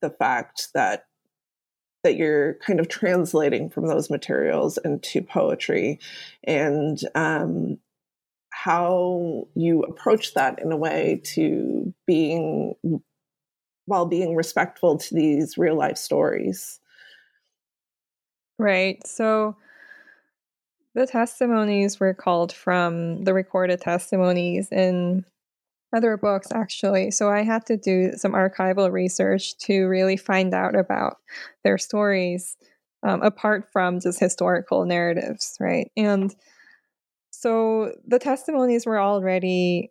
the 0.00 0.10
fact 0.10 0.68
that 0.74 1.06
that 2.04 2.14
you're 2.14 2.54
kind 2.64 2.78
of 2.78 2.88
translating 2.88 3.68
from 3.68 3.88
those 3.88 4.08
materials 4.10 4.78
into 4.84 5.20
poetry 5.20 5.98
and 6.44 7.00
um, 7.16 7.78
how 8.50 9.48
you 9.56 9.82
approach 9.82 10.34
that 10.34 10.60
in 10.60 10.70
a 10.70 10.76
way 10.76 11.20
to 11.24 11.92
being 12.06 12.76
while 13.86 14.06
being 14.06 14.36
respectful 14.36 14.96
to 14.96 15.12
these 15.12 15.58
real 15.58 15.74
life 15.74 15.96
stories. 15.96 16.78
Right 18.56 19.04
so 19.04 19.56
the 20.94 21.08
testimonies 21.08 21.98
were 21.98 22.14
called 22.14 22.52
from 22.52 23.24
the 23.24 23.34
recorded 23.34 23.80
testimonies 23.80 24.70
in 24.70 25.24
other 25.96 26.16
books 26.16 26.52
actually. 26.52 27.10
So 27.10 27.30
I 27.30 27.42
had 27.42 27.64
to 27.66 27.76
do 27.76 28.12
some 28.16 28.32
archival 28.32 28.92
research 28.92 29.56
to 29.58 29.86
really 29.86 30.16
find 30.16 30.54
out 30.54 30.76
about 30.76 31.16
their 31.64 31.78
stories 31.78 32.56
um, 33.02 33.22
apart 33.22 33.68
from 33.72 34.00
just 34.00 34.20
historical 34.20 34.84
narratives, 34.84 35.56
right? 35.60 35.90
And 35.96 36.34
so 37.30 37.92
the 38.06 38.18
testimonies 38.18 38.86
were 38.86 39.00
already 39.00 39.90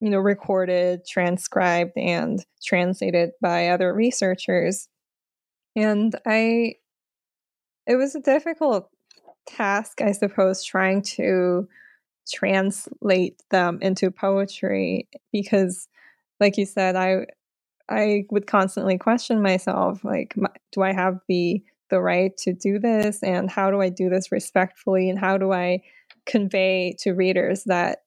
you 0.00 0.10
know 0.10 0.18
recorded 0.18 1.06
transcribed 1.06 1.96
and 1.96 2.44
translated 2.62 3.30
by 3.40 3.68
other 3.68 3.94
researchers 3.94 4.88
and 5.76 6.14
i 6.26 6.74
it 7.86 7.96
was 7.96 8.14
a 8.14 8.20
difficult 8.20 8.90
task 9.46 10.00
i 10.02 10.12
suppose 10.12 10.64
trying 10.64 11.00
to 11.00 11.66
translate 12.30 13.40
them 13.50 13.78
into 13.82 14.10
poetry 14.10 15.08
because 15.32 15.88
like 16.40 16.56
you 16.56 16.64
said 16.64 16.96
i 16.96 17.26
i 17.88 18.24
would 18.30 18.46
constantly 18.46 18.96
question 18.96 19.42
myself 19.42 20.02
like 20.04 20.34
do 20.72 20.82
i 20.82 20.92
have 20.92 21.20
the 21.28 21.62
the 21.90 22.00
right 22.00 22.36
to 22.38 22.52
do 22.52 22.78
this? 22.78 23.22
And 23.22 23.50
how 23.50 23.70
do 23.70 23.80
i 23.80 23.88
do 23.88 24.08
this 24.08 24.32
respectfully? 24.32 25.08
And 25.08 25.18
how 25.18 25.38
do 25.38 25.52
i 25.52 25.80
convey 26.26 26.96
to 27.00 27.12
readers 27.12 27.64
that 27.64 27.98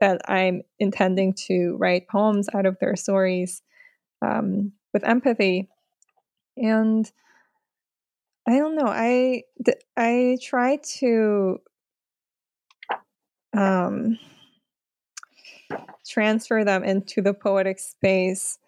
that 0.00 0.20
i'm 0.28 0.62
intending 0.78 1.32
to 1.32 1.76
write 1.78 2.08
poems 2.08 2.48
out 2.54 2.66
of 2.66 2.78
their 2.78 2.96
stories 2.96 3.62
um, 4.22 4.72
with 4.92 5.04
empathy? 5.04 5.68
And 6.56 7.10
i 8.46 8.58
don't 8.58 8.76
know 8.76 8.86
i 8.86 9.42
i 9.96 10.38
try 10.42 10.78
to 10.98 11.58
um, 13.56 14.18
transfer 16.06 16.64
them 16.64 16.84
into 16.84 17.22
the 17.22 17.34
poetic 17.34 17.78
space 17.78 18.58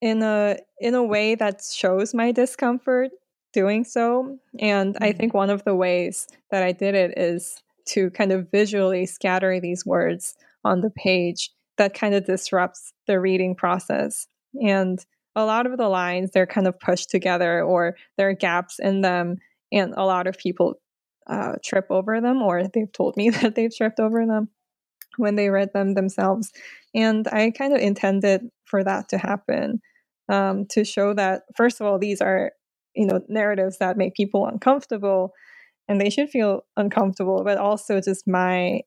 in 0.00 0.22
a 0.22 0.56
in 0.80 0.94
a 0.94 1.02
way 1.02 1.34
that 1.34 1.62
shows 1.62 2.14
my 2.14 2.30
discomfort 2.30 3.10
doing 3.52 3.82
so 3.82 4.38
and 4.60 4.96
i 5.00 5.08
mm-hmm. 5.08 5.18
think 5.18 5.34
one 5.34 5.50
of 5.50 5.64
the 5.64 5.74
ways 5.74 6.28
that 6.50 6.62
i 6.62 6.70
did 6.70 6.94
it 6.94 7.16
is 7.18 7.62
to 7.84 8.10
kind 8.10 8.30
of 8.30 8.50
visually 8.50 9.06
scatter 9.06 9.58
these 9.58 9.84
words 9.84 10.36
on 10.64 10.82
the 10.82 10.90
page 10.90 11.50
that 11.78 11.94
kind 11.94 12.14
of 12.14 12.26
disrupts 12.26 12.92
the 13.06 13.18
reading 13.18 13.54
process 13.54 14.28
and 14.62 15.04
a 15.34 15.44
lot 15.44 15.66
of 15.66 15.76
the 15.76 15.88
lines 15.88 16.30
they're 16.30 16.46
kind 16.46 16.66
of 16.66 16.78
pushed 16.78 17.10
together 17.10 17.62
or 17.62 17.96
there 18.16 18.28
are 18.28 18.34
gaps 18.34 18.78
in 18.78 19.00
them 19.00 19.36
and 19.72 19.94
a 19.96 20.04
lot 20.04 20.26
of 20.26 20.38
people 20.38 20.74
uh, 21.28 21.54
trip 21.64 21.86
over 21.90 22.20
them, 22.20 22.42
or 22.42 22.66
they've 22.66 22.92
told 22.92 23.16
me 23.16 23.30
that 23.30 23.54
they've 23.54 23.74
tripped 23.74 24.00
over 24.00 24.26
them 24.26 24.48
when 25.16 25.36
they 25.36 25.50
read 25.50 25.72
them 25.72 25.94
themselves. 25.94 26.52
And 26.94 27.26
I 27.28 27.50
kind 27.50 27.72
of 27.72 27.80
intended 27.80 28.48
for 28.64 28.82
that 28.84 29.08
to 29.10 29.18
happen 29.18 29.80
um, 30.28 30.66
to 30.66 30.84
show 30.84 31.14
that, 31.14 31.42
first 31.56 31.80
of 31.80 31.86
all, 31.86 31.98
these 31.98 32.20
are 32.20 32.52
you 32.94 33.06
know 33.06 33.20
narratives 33.28 33.78
that 33.78 33.96
make 33.96 34.14
people 34.14 34.46
uncomfortable, 34.46 35.32
and 35.88 36.00
they 36.00 36.10
should 36.10 36.30
feel 36.30 36.64
uncomfortable. 36.76 37.42
But 37.44 37.58
also, 37.58 38.00
just 38.00 38.26
my 38.26 38.80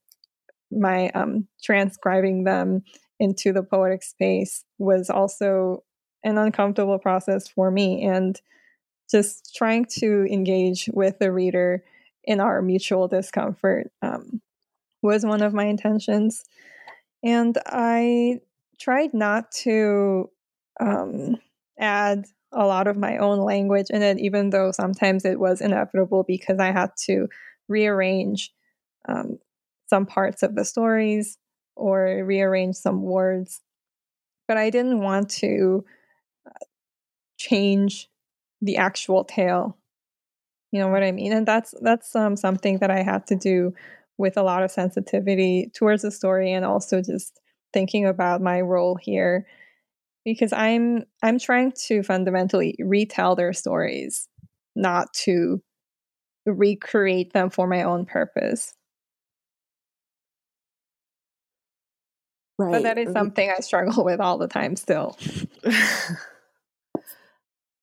my 0.72 1.10
um, 1.10 1.48
transcribing 1.64 2.44
them 2.44 2.84
into 3.20 3.54
the 3.54 3.64
poetic 3.64 4.04
space 4.04 4.64
was 4.78 5.10
also 5.10 5.84
an 6.24 6.38
uncomfortable 6.38 7.00
process 7.00 7.48
for 7.48 7.72
me, 7.72 8.04
and 8.04 8.40
just 9.10 9.54
trying 9.56 9.86
to 9.86 10.26
engage 10.32 10.90
with 10.94 11.20
the 11.20 11.32
reader 11.32 11.84
in 12.24 12.40
our 12.40 12.62
mutual 12.62 13.08
discomfort 13.08 13.92
um, 14.02 14.42
was 15.02 15.26
one 15.26 15.42
of 15.42 15.54
my 15.54 15.66
intentions. 15.66 16.44
And 17.24 17.58
I 17.66 18.40
tried 18.80 19.14
not 19.14 19.52
to 19.64 20.30
um, 20.80 21.38
add 21.80 22.26
a 22.52 22.66
lot 22.66 22.88
of 22.88 22.98
my 22.98 23.18
own 23.18 23.40
language 23.40 23.88
in 23.90 24.02
it, 24.02 24.20
even 24.20 24.50
though 24.50 24.72
sometimes 24.72 25.26
it 25.26 25.40
was 25.40 25.62
inevitable 25.62 26.24
because 26.28 26.60
I 26.60 26.72
had 26.72 26.92
to 27.06 27.28
rearrange 27.68 28.52
um, 29.08 29.40
some 29.88 30.06
parts 30.06 30.44
of 30.44 30.56
the 30.56 30.66
stories 30.66 31.38
or 31.76 32.24
rearrange 32.26 32.76
some 32.76 33.02
words. 33.04 33.62
But 34.48 34.58
I 34.58 34.70
didn't 34.70 35.00
want 35.00 35.30
to 35.32 35.86
uh, 36.46 36.66
change 37.38 38.10
the 38.62 38.78
actual 38.78 39.24
tale 39.24 39.78
you 40.72 40.80
know 40.80 40.88
what 40.90 41.04
I 41.04 41.12
mean? 41.12 41.34
And 41.34 41.48
that's 41.48 41.74
that's 41.82 42.16
um, 42.16 42.36
something 42.36 42.80
that 42.80 42.92
I 42.92 43.04
had 43.04 43.28
to 43.28 43.36
do 43.36 43.74
with 44.18 44.38
a 44.38 44.44
lot 44.44 44.64
of 44.64 44.72
sensitivity 44.72 45.72
towards 45.74 46.04
the 46.04 46.12
story 46.12 46.54
and 46.54 46.66
also 46.66 47.02
just 47.02 47.40
thinking 47.74 48.06
about 48.06 48.42
my 48.42 48.62
role 48.62 48.96
here. 48.96 49.46
because 50.26 50.54
I'm 50.54 51.06
I'm 51.24 51.40
trying 51.40 51.74
to 51.88 52.04
fundamentally 52.04 52.76
retell 52.80 53.36
their 53.36 53.54
stories, 53.54 54.28
not 54.76 55.14
to 55.26 55.62
recreate 56.46 57.34
them 57.34 57.50
for 57.50 57.68
my 57.68 57.84
own 57.84 58.06
purpose. 58.06 58.74
Right. 62.58 62.74
But 62.74 62.84
that 62.84 62.98
is 62.98 63.12
something 63.12 63.50
I 63.50 63.62
struggle 63.62 64.04
with 64.06 64.20
all 64.20 64.38
the 64.38 64.48
time 64.48 64.76
still. 64.76 65.18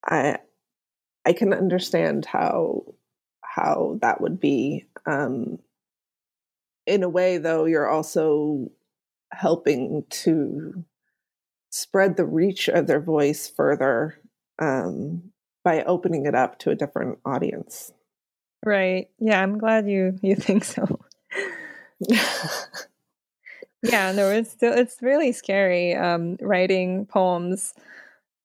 I 0.07 0.38
I 1.28 1.35
can 1.35 1.52
understand 1.52 2.25
how 2.25 2.94
how 3.42 3.99
that 4.00 4.23
would 4.23 4.40
be. 4.40 4.87
Um, 5.04 5.58
in 6.87 7.02
a 7.02 7.08
way, 7.08 7.37
though, 7.37 7.66
you're 7.66 7.87
also 7.87 8.70
helping 9.30 10.04
to 10.08 10.87
spread 11.68 12.16
the 12.16 12.25
reach 12.25 12.68
of 12.68 12.87
their 12.87 13.00
voice 13.00 13.47
further 13.47 14.18
um, 14.58 15.23
by 15.64 15.85
opening 15.85 16.25
it 16.25 16.35
up 16.35 16.58
to 16.61 16.70
a 16.70 16.75
different 16.75 17.18
audience. 17.26 17.92
Right. 18.64 19.11
Yeah, 19.18 19.42
I'm 19.42 19.58
glad 19.58 19.87
you 19.87 20.18
you 20.23 20.35
think 20.47 20.64
so. 20.64 20.99
yeah, 23.82 24.12
no, 24.12 24.30
it's 24.30 24.50
still 24.50 24.73
it's 24.73 25.02
really 25.02 25.32
scary 25.32 25.94
um, 25.94 26.38
writing 26.40 27.04
poems 27.04 27.75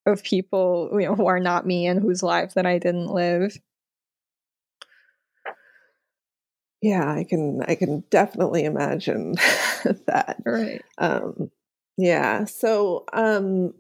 of 0.06 0.24
people 0.24 0.90
you 0.94 1.06
know 1.08 1.16
who 1.16 1.28
are 1.28 1.40
not 1.40 1.66
me 1.66 1.88
and 1.88 2.02
whose 2.02 2.24
lives 2.24 2.54
that 2.56 2.66
I 2.66 2.78
didn't 2.80 3.08
live. 3.08 3.58
Yeah, 6.82 7.10
I 7.10 7.24
can 7.24 7.62
I 7.68 7.76
can 7.76 8.04
definitely 8.10 8.66
imagine 8.66 9.34
that. 10.06 10.38
Right. 10.46 10.82
Um, 10.98 11.50
yeah. 11.98 12.46
So 12.46 13.06
um, 13.14 13.74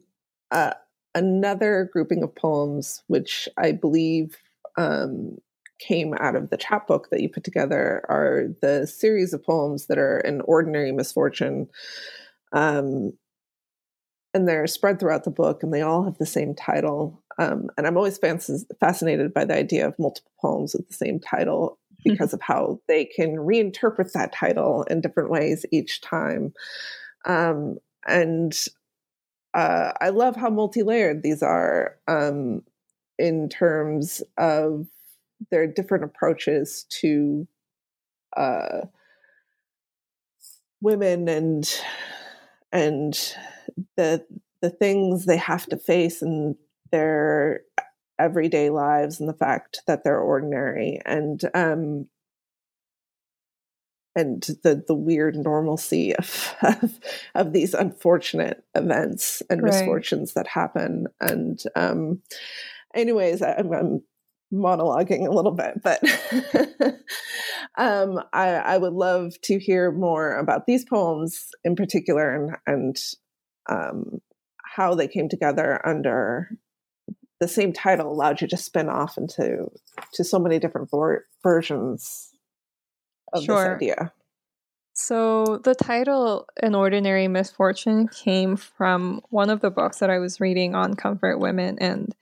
uh, 0.52 0.74
another 1.14 1.90
grouping 1.92 2.24
of 2.24 2.34
poems, 2.36 3.04
which 3.08 3.50
I 3.58 3.74
believe 3.74 4.38
um, 4.78 5.38
came 5.80 6.14
out 6.20 6.36
of 6.38 6.50
the 6.50 6.58
chapbook 6.58 7.10
that 7.10 7.20
you 7.22 7.28
put 7.28 7.44
together, 7.44 8.06
are 8.08 8.46
the 8.62 8.88
series 8.88 9.34
of 9.34 9.44
poems 9.44 9.88
that 9.88 9.98
are 9.98 10.20
an 10.20 10.42
ordinary 10.46 10.94
misfortune. 10.94 11.68
Um, 12.54 13.14
and 14.34 14.48
they're 14.48 14.68
spread 14.68 15.00
throughout 15.00 15.24
the 15.24 15.32
book, 15.32 15.64
and 15.64 15.74
they 15.74 15.82
all 15.82 16.04
have 16.04 16.18
the 16.18 16.26
same 16.26 16.56
title. 16.56 17.22
Um, 17.38 17.70
and 17.78 17.88
I'm 17.88 17.98
always 17.98 18.18
fascinated 18.18 19.34
by 19.34 19.46
the 19.46 19.56
idea 19.56 19.88
of 19.88 19.98
multiple 20.00 20.32
poems 20.42 20.74
with 20.74 20.88
the 20.88 20.94
same 20.94 21.20
title 21.20 21.80
because 22.04 22.30
mm-hmm. 22.30 22.36
of 22.36 22.42
how 22.42 22.80
they 22.88 23.06
can 23.06 23.38
reinterpret 23.38 24.12
that 24.14 24.34
title 24.34 24.84
in 24.84 25.02
different 25.02 25.30
ways 25.30 25.66
each 25.72 26.02
time. 26.02 26.54
Um, 27.26 27.78
and 28.06 28.54
uh, 29.54 29.94
I 30.02 30.10
love 30.10 30.36
how 30.36 30.50
multi 30.50 30.84
layered 30.84 31.24
these 31.24 31.44
are 31.44 31.98
um, 32.08 32.64
in 33.18 33.50
terms 33.50 34.24
of 34.38 34.88
their 35.52 35.68
different 35.68 36.04
approaches 36.04 36.86
to 37.02 37.48
uh, 38.36 38.82
women 40.82 41.30
and 41.30 41.82
and 42.72 43.36
the 43.98 44.26
the 44.62 44.70
things 44.70 45.26
they 45.26 45.38
have 45.38 45.66
to 45.68 45.78
face 45.78 46.22
in 46.22 46.56
their 46.92 47.62
everyday 48.20 48.70
lives 48.70 49.20
and 49.20 49.28
the 49.28 49.34
fact 49.34 49.82
that 49.88 50.04
they're 50.04 50.20
ordinary 50.20 51.00
and 51.06 51.42
um 51.54 52.08
and 54.16 54.44
the 54.64 54.84
the 54.88 54.96
weird 54.96 55.36
normalcy 55.36 56.16
of 56.16 56.56
of, 56.62 57.00
of 57.36 57.54
these 57.54 57.74
unfortunate 57.74 58.64
events 58.76 59.42
and 59.50 59.62
right. 59.62 59.74
misfortunes 59.74 60.34
that 60.34 60.48
happen 60.48 61.08
and 61.20 61.64
um 61.76 62.22
anyways 62.94 63.42
I'm, 63.42 63.74
I'm 63.74 64.02
monologuing 64.54 65.28
a 65.28 65.32
little 65.32 65.52
bit 65.52 65.82
but 65.82 66.00
um 67.78 68.20
I, 68.34 68.50
I 68.50 68.78
would 68.78 68.94
love 68.94 69.34
to 69.46 69.58
hear 69.58 69.92
more 69.92 70.38
about 70.38 70.68
these 70.68 70.86
poems 70.86 71.48
in 71.64 71.76
particular 71.76 72.34
and 72.36 72.56
and 72.68 72.98
um 73.70 74.22
how 74.64 74.96
they 74.96 75.08
came 75.08 75.30
together 75.30 75.80
under 75.86 76.50
the 77.40 77.48
same 77.48 77.74
title 77.74 78.12
allowed 78.12 78.42
you 78.42 78.48
to 78.48 78.58
spin 78.58 78.90
off 78.90 79.18
into 79.18 79.68
to 80.14 80.24
so 80.24 80.40
many 80.40 80.60
different 80.60 80.90
vor- 80.90 81.26
versions 81.44 82.30
of 83.34 83.44
sure. 83.44 83.56
this 83.56 83.76
idea. 83.76 84.14
So 84.94 85.60
the 85.64 85.76
title 85.76 86.48
"An 86.62 86.76
Ordinary 86.76 87.28
Misfortune" 87.28 88.08
came 88.08 88.56
from 88.56 89.22
one 89.30 89.50
of 89.50 89.62
the 89.62 89.72
books 89.72 90.00
that 90.00 90.10
I 90.10 90.20
was 90.20 90.40
reading 90.40 90.76
on 90.76 90.94
comfort 90.94 91.40
women, 91.40 91.78
and 91.80 92.16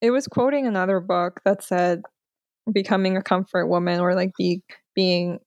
it 0.00 0.10
was 0.10 0.28
quoting 0.28 0.66
another 0.66 1.00
book 1.00 1.40
that 1.44 1.62
said 1.62 2.02
becoming 2.72 3.16
a 3.16 3.22
comfort 3.22 3.66
woman 3.66 4.00
or 4.00 4.14
like 4.14 4.32
be 4.38 4.62
being 4.94 5.40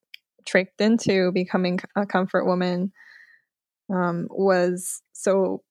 tricked 0.45 0.81
into 0.81 1.31
becoming 1.31 1.79
a 1.95 2.05
comfort 2.05 2.45
woman 2.45 2.91
um, 3.93 4.27
was 4.29 5.01
so 5.15 5.63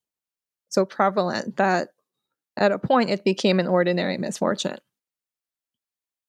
so 0.70 0.85
prevalent 0.85 1.57
that 1.57 1.90
at 2.57 2.72
a 2.72 2.78
point 2.78 3.11
it 3.11 3.24
became 3.24 3.61
an 3.61 3.68
ordinary 3.68 4.18
misfortune. 4.18 4.78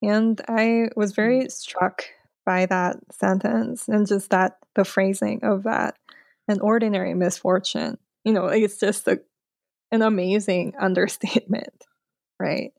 And 0.02 0.40
I 0.48 0.90
was 0.96 1.14
very 1.14 1.46
mm. 1.46 1.52
struck 1.52 2.04
by 2.46 2.68
that 2.68 2.98
sentence 3.12 3.88
and 3.88 4.06
just 4.06 4.30
that 4.30 4.58
the 4.76 4.86
phrasing 4.86 5.44
of 5.44 5.64
that 5.64 5.96
an 6.48 6.60
ordinary 6.62 7.14
misfortune. 7.14 7.98
You 8.24 8.34
know, 8.34 8.46
it's 8.46 8.78
just 8.78 9.08
a, 9.08 9.20
an 9.92 10.02
amazing 10.02 10.74
understatement, 10.80 11.86
right? 12.40 12.72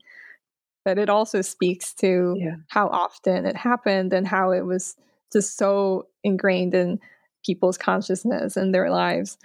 But 0.85 0.99
it 0.99 1.09
also 1.09 1.42
speaks 1.42 1.92
to 1.94 2.37
yeah. 2.38 2.57
how 2.68 2.87
often 2.88 3.44
it 3.44 3.57
happened 3.57 4.12
and 4.12 4.27
how 4.27 4.53
it 4.53 4.64
was 4.64 4.94
just 5.33 5.57
so 5.57 6.07
ingrained 6.22 6.75
in 6.75 7.01
people's 7.44 7.77
consciousness 7.77 8.57
and 8.57 8.72
their 8.72 8.90
lives. 8.90 9.37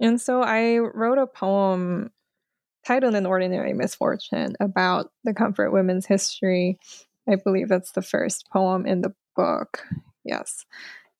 And 0.00 0.20
so 0.20 0.42
I 0.42 0.78
wrote 0.78 1.18
a 1.18 1.26
poem 1.26 2.10
titled 2.86 3.14
An 3.14 3.26
Ordinary 3.26 3.72
Misfortune 3.72 4.54
about 4.60 5.10
the 5.24 5.34
Comfort 5.34 5.72
Women's 5.72 6.06
history. 6.06 6.78
I 7.28 7.36
believe 7.36 7.68
that's 7.68 7.92
the 7.92 8.02
first 8.02 8.48
poem 8.52 8.86
in 8.86 9.00
the 9.00 9.14
book. 9.34 9.82
Yes. 10.24 10.64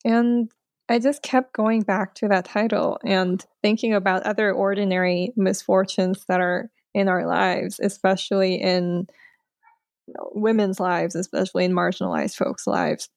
And 0.05 0.51
I 0.89 0.99
just 0.99 1.21
kept 1.21 1.53
going 1.53 1.81
back 1.81 2.15
to 2.15 2.29
that 2.29 2.45
title 2.45 2.97
and 3.03 3.43
thinking 3.61 3.93
about 3.93 4.23
other 4.23 4.53
ordinary 4.53 5.33
misfortunes 5.35 6.23
that 6.27 6.39
are 6.39 6.69
in 6.93 7.09
our 7.09 7.27
lives, 7.27 7.79
especially 7.81 8.55
in 8.55 9.07
you 10.07 10.13
know, 10.17 10.31
women's 10.33 10.79
lives, 10.79 11.15
especially 11.15 11.65
in 11.65 11.73
marginalized 11.73 12.35
folks' 12.35 12.65
lives. 12.65 13.09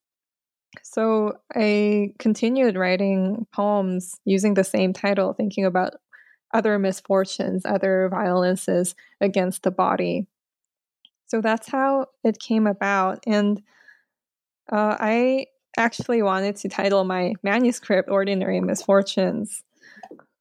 So 0.82 1.38
I 1.54 2.12
continued 2.18 2.76
writing 2.76 3.46
poems 3.52 4.20
using 4.24 4.54
the 4.54 4.64
same 4.64 4.92
title, 4.92 5.32
thinking 5.32 5.64
about 5.64 5.94
other 6.52 6.78
misfortunes, 6.78 7.64
other 7.64 8.08
violences 8.10 8.94
against 9.20 9.62
the 9.62 9.70
body. 9.70 10.26
So 11.26 11.40
that's 11.40 11.68
how 11.68 12.06
it 12.24 12.38
came 12.40 12.66
about. 12.66 13.20
And 13.26 13.62
uh, 14.70 14.96
I 14.98 15.46
actually 15.76 16.22
wanted 16.22 16.56
to 16.56 16.68
title 16.68 17.04
my 17.04 17.34
manuscript 17.42 18.08
Ordinary 18.10 18.60
Misfortunes, 18.60 19.62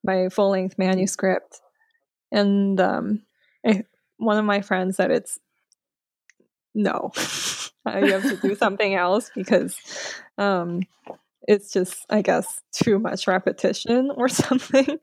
my 0.02 0.28
full 0.28 0.50
length 0.50 0.78
manuscript. 0.78 1.60
And 2.32 2.80
um, 2.80 3.22
I, 3.64 3.84
one 4.16 4.38
of 4.38 4.44
my 4.44 4.60
friends 4.60 4.96
said 4.96 5.10
it's 5.10 5.38
no, 6.74 7.10
you 7.16 8.12
have 8.12 8.22
to 8.22 8.36
do 8.36 8.54
something 8.54 8.94
else 8.94 9.30
because 9.34 9.76
um, 10.38 10.82
it's 11.48 11.72
just 11.72 12.04
i 12.10 12.22
guess 12.22 12.60
too 12.70 12.98
much 12.98 13.26
repetition 13.26 14.10
or 14.14 14.28
something. 14.42 14.98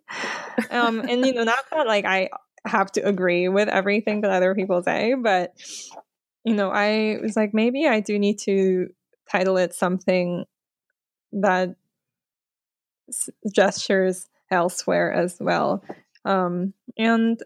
Um 0.70 1.00
and 1.00 1.26
you 1.26 1.34
know 1.34 1.44
not 1.44 1.66
that 1.72 1.88
like 1.88 2.06
i 2.06 2.30
have 2.66 2.92
to 2.92 3.02
agree 3.02 3.48
with 3.48 3.70
everything 3.70 4.22
that 4.22 4.32
other 4.32 4.54
people 4.54 4.84
say 4.84 5.14
but 5.14 5.54
you 6.44 6.54
know 6.54 6.70
i 6.70 7.18
was 7.22 7.36
like 7.36 7.54
maybe 7.54 7.88
i 7.88 8.02
do 8.02 8.20
need 8.20 8.40
to 8.40 8.90
title 9.32 9.58
it 9.58 9.74
something 9.74 10.46
that 11.32 11.76
gestures 13.54 14.30
elsewhere 14.52 15.12
as 15.12 15.38
well. 15.40 15.84
Um 16.26 16.74
and 16.98 17.42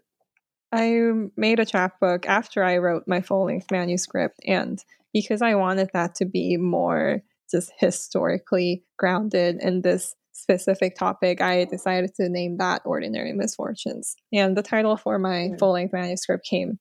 i 0.71 1.01
made 1.35 1.59
a 1.59 1.65
chapbook 1.65 2.25
after 2.27 2.63
i 2.63 2.77
wrote 2.77 3.03
my 3.07 3.21
full-length 3.21 3.69
manuscript 3.71 4.39
and 4.45 4.83
because 5.13 5.41
i 5.41 5.55
wanted 5.55 5.89
that 5.93 6.15
to 6.15 6.25
be 6.25 6.57
more 6.57 7.21
just 7.49 7.71
historically 7.77 8.83
grounded 8.97 9.57
in 9.61 9.81
this 9.81 10.15
specific 10.41 10.95
topic, 10.95 11.41
I 11.41 11.65
decided 11.65 12.15
to 12.15 12.29
name 12.29 12.57
that 12.57 12.81
Ordinary 12.85 13.33
Misfortunes. 13.33 14.15
And 14.33 14.57
the 14.57 14.63
title 14.63 14.97
for 14.97 15.19
my 15.19 15.49
mm. 15.51 15.59
full 15.59 15.73
length 15.73 15.93
manuscript 15.93 16.45
came 16.45 16.79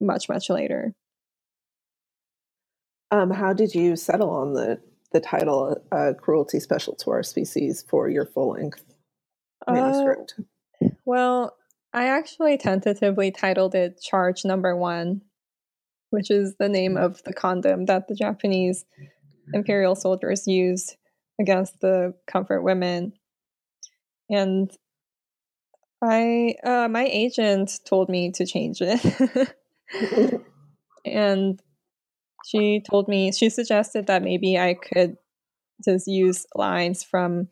much, 0.00 0.28
much 0.28 0.50
later. 0.50 0.94
Um, 3.10 3.30
how 3.30 3.52
did 3.52 3.74
you 3.74 3.96
settle 3.96 4.30
on 4.30 4.54
the, 4.54 4.80
the 5.12 5.20
title 5.20 5.76
uh, 5.92 6.12
Cruelty 6.20 6.60
Special 6.60 6.94
to 6.96 7.10
Our 7.10 7.22
Species 7.22 7.84
for 7.88 8.08
your 8.08 8.26
full 8.26 8.50
length 8.52 8.84
manuscript? 9.68 10.34
Uh, 10.38 10.88
well, 11.04 11.56
I 11.94 12.06
actually 12.06 12.58
tentatively 12.58 13.30
titled 13.30 13.76
it 13.76 14.00
Charge 14.02 14.44
Number 14.44 14.76
One, 14.76 15.22
which 16.10 16.28
is 16.28 16.56
the 16.58 16.68
name 16.68 16.96
of 16.96 17.22
the 17.22 17.32
condom 17.32 17.86
that 17.86 18.08
the 18.08 18.16
Japanese 18.16 18.84
imperial 19.52 19.94
soldiers 19.94 20.48
used 20.48 20.96
against 21.40 21.80
the 21.80 22.14
comfort 22.26 22.62
women. 22.62 23.12
And 24.28 24.72
I, 26.02 26.56
uh, 26.64 26.88
my 26.88 27.04
agent 27.04 27.78
told 27.84 28.08
me 28.08 28.32
to 28.32 28.44
change 28.44 28.78
it. 28.80 29.54
and 31.06 31.62
she 32.44 32.82
told 32.90 33.06
me, 33.06 33.30
she 33.30 33.48
suggested 33.48 34.08
that 34.08 34.24
maybe 34.24 34.58
I 34.58 34.74
could 34.74 35.16
just 35.84 36.08
use 36.08 36.44
lines 36.56 37.04
from 37.04 37.50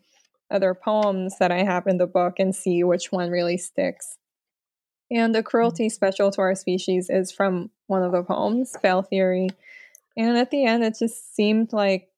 other 0.51 0.73
poems 0.73 1.37
that 1.39 1.51
I 1.51 1.63
have 1.63 1.87
in 1.87 1.97
the 1.97 2.07
book 2.07 2.39
and 2.39 2.53
see 2.53 2.83
which 2.83 3.09
one 3.09 3.29
really 3.29 3.57
sticks. 3.57 4.17
And 5.11 5.33
the 5.33 5.43
mm. 5.43 5.45
cruelty 5.45 5.89
special 5.89 6.31
to 6.31 6.41
our 6.41 6.55
species 6.55 7.09
is 7.09 7.31
from 7.31 7.69
one 7.87 8.03
of 8.03 8.11
the 8.11 8.23
poems, 8.23 8.75
Fail 8.81 9.01
Theory. 9.01 9.49
And 10.17 10.37
at 10.37 10.51
the 10.51 10.65
end, 10.65 10.83
it 10.83 10.97
just 10.97 11.35
seemed 11.35 11.73
like 11.73 12.09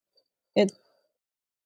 it 0.55 0.71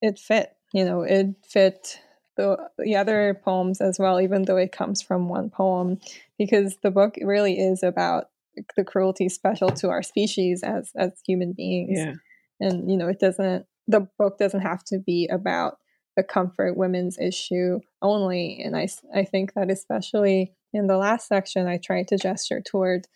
it 0.01 0.19
fit. 0.19 0.55
You 0.73 0.86
know, 0.86 1.01
it 1.01 1.36
fit 1.47 1.99
the 2.38 2.58
the 2.77 2.95
other 2.95 3.39
poems 3.43 3.82
as 3.82 3.99
well, 3.99 4.21
even 4.21 4.43
though 4.43 4.58
it 4.58 4.71
comes 4.71 5.01
from 5.01 5.27
one 5.27 5.49
poem, 5.49 5.99
because 6.38 6.77
the 6.84 6.91
book 6.91 7.15
really 7.21 7.60
is 7.60 7.84
about 7.84 8.29
the 8.75 8.84
cruelty 8.84 9.29
special 9.29 9.69
to 9.69 9.89
our 9.89 10.03
species 10.03 10.63
as 10.63 10.91
as 10.95 11.12
human 11.25 11.53
beings. 11.53 11.97
Yeah. 11.99 12.13
And 12.60 12.89
you 12.89 12.97
know, 12.97 13.08
it 13.08 13.19
doesn't 13.19 13.65
the 13.88 14.08
book 14.17 14.38
doesn't 14.38 14.62
have 14.62 14.84
to 14.86 14.99
be 14.99 15.27
about 15.32 15.79
the 16.15 16.23
comfort 16.23 16.77
women's 16.77 17.17
issue 17.17 17.79
only. 18.01 18.62
And 18.63 18.75
I, 18.75 18.88
I 19.15 19.23
think 19.23 19.53
that 19.53 19.71
especially 19.71 20.53
in 20.73 20.88
the 20.88 20.97
last 20.97 21.27
section, 21.27 21.67
I 21.67 21.77
tried 21.77 22.08
to 22.10 22.17
gesture 22.17 22.62
toward 22.62 23.08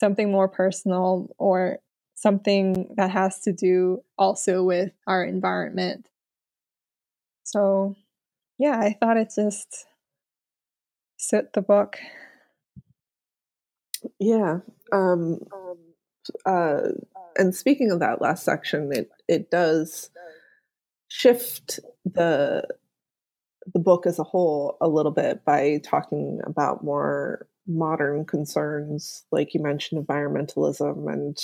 something 0.00 0.30
more 0.30 0.48
personal 0.48 1.28
or 1.38 1.78
something 2.14 2.94
that 2.96 3.10
has 3.10 3.40
to 3.40 3.52
do 3.52 4.02
also 4.18 4.62
with 4.62 4.92
our 5.06 5.24
environment. 5.24 6.08
So, 7.44 7.96
yeah, 8.58 8.78
I 8.78 8.96
thought 8.98 9.16
it 9.16 9.32
just 9.34 9.86
fit 11.18 11.52
the 11.52 11.62
book. 11.62 11.98
Yeah. 14.18 14.60
Um, 14.92 15.40
uh, 16.44 16.88
and 17.36 17.54
speaking 17.54 17.90
of 17.90 18.00
that 18.00 18.20
last 18.20 18.44
section, 18.44 18.92
it 18.92 19.10
it 19.28 19.50
does 19.50 20.10
shift 21.08 21.80
the 22.04 22.66
the 23.72 23.80
book 23.80 24.06
as 24.06 24.18
a 24.18 24.24
whole 24.24 24.76
a 24.80 24.88
little 24.88 25.12
bit 25.12 25.44
by 25.44 25.80
talking 25.84 26.40
about 26.44 26.84
more 26.84 27.46
modern 27.66 28.24
concerns, 28.24 29.24
like 29.32 29.54
you 29.54 29.60
mentioned, 29.60 30.06
environmentalism 30.06 31.12
and 31.12 31.38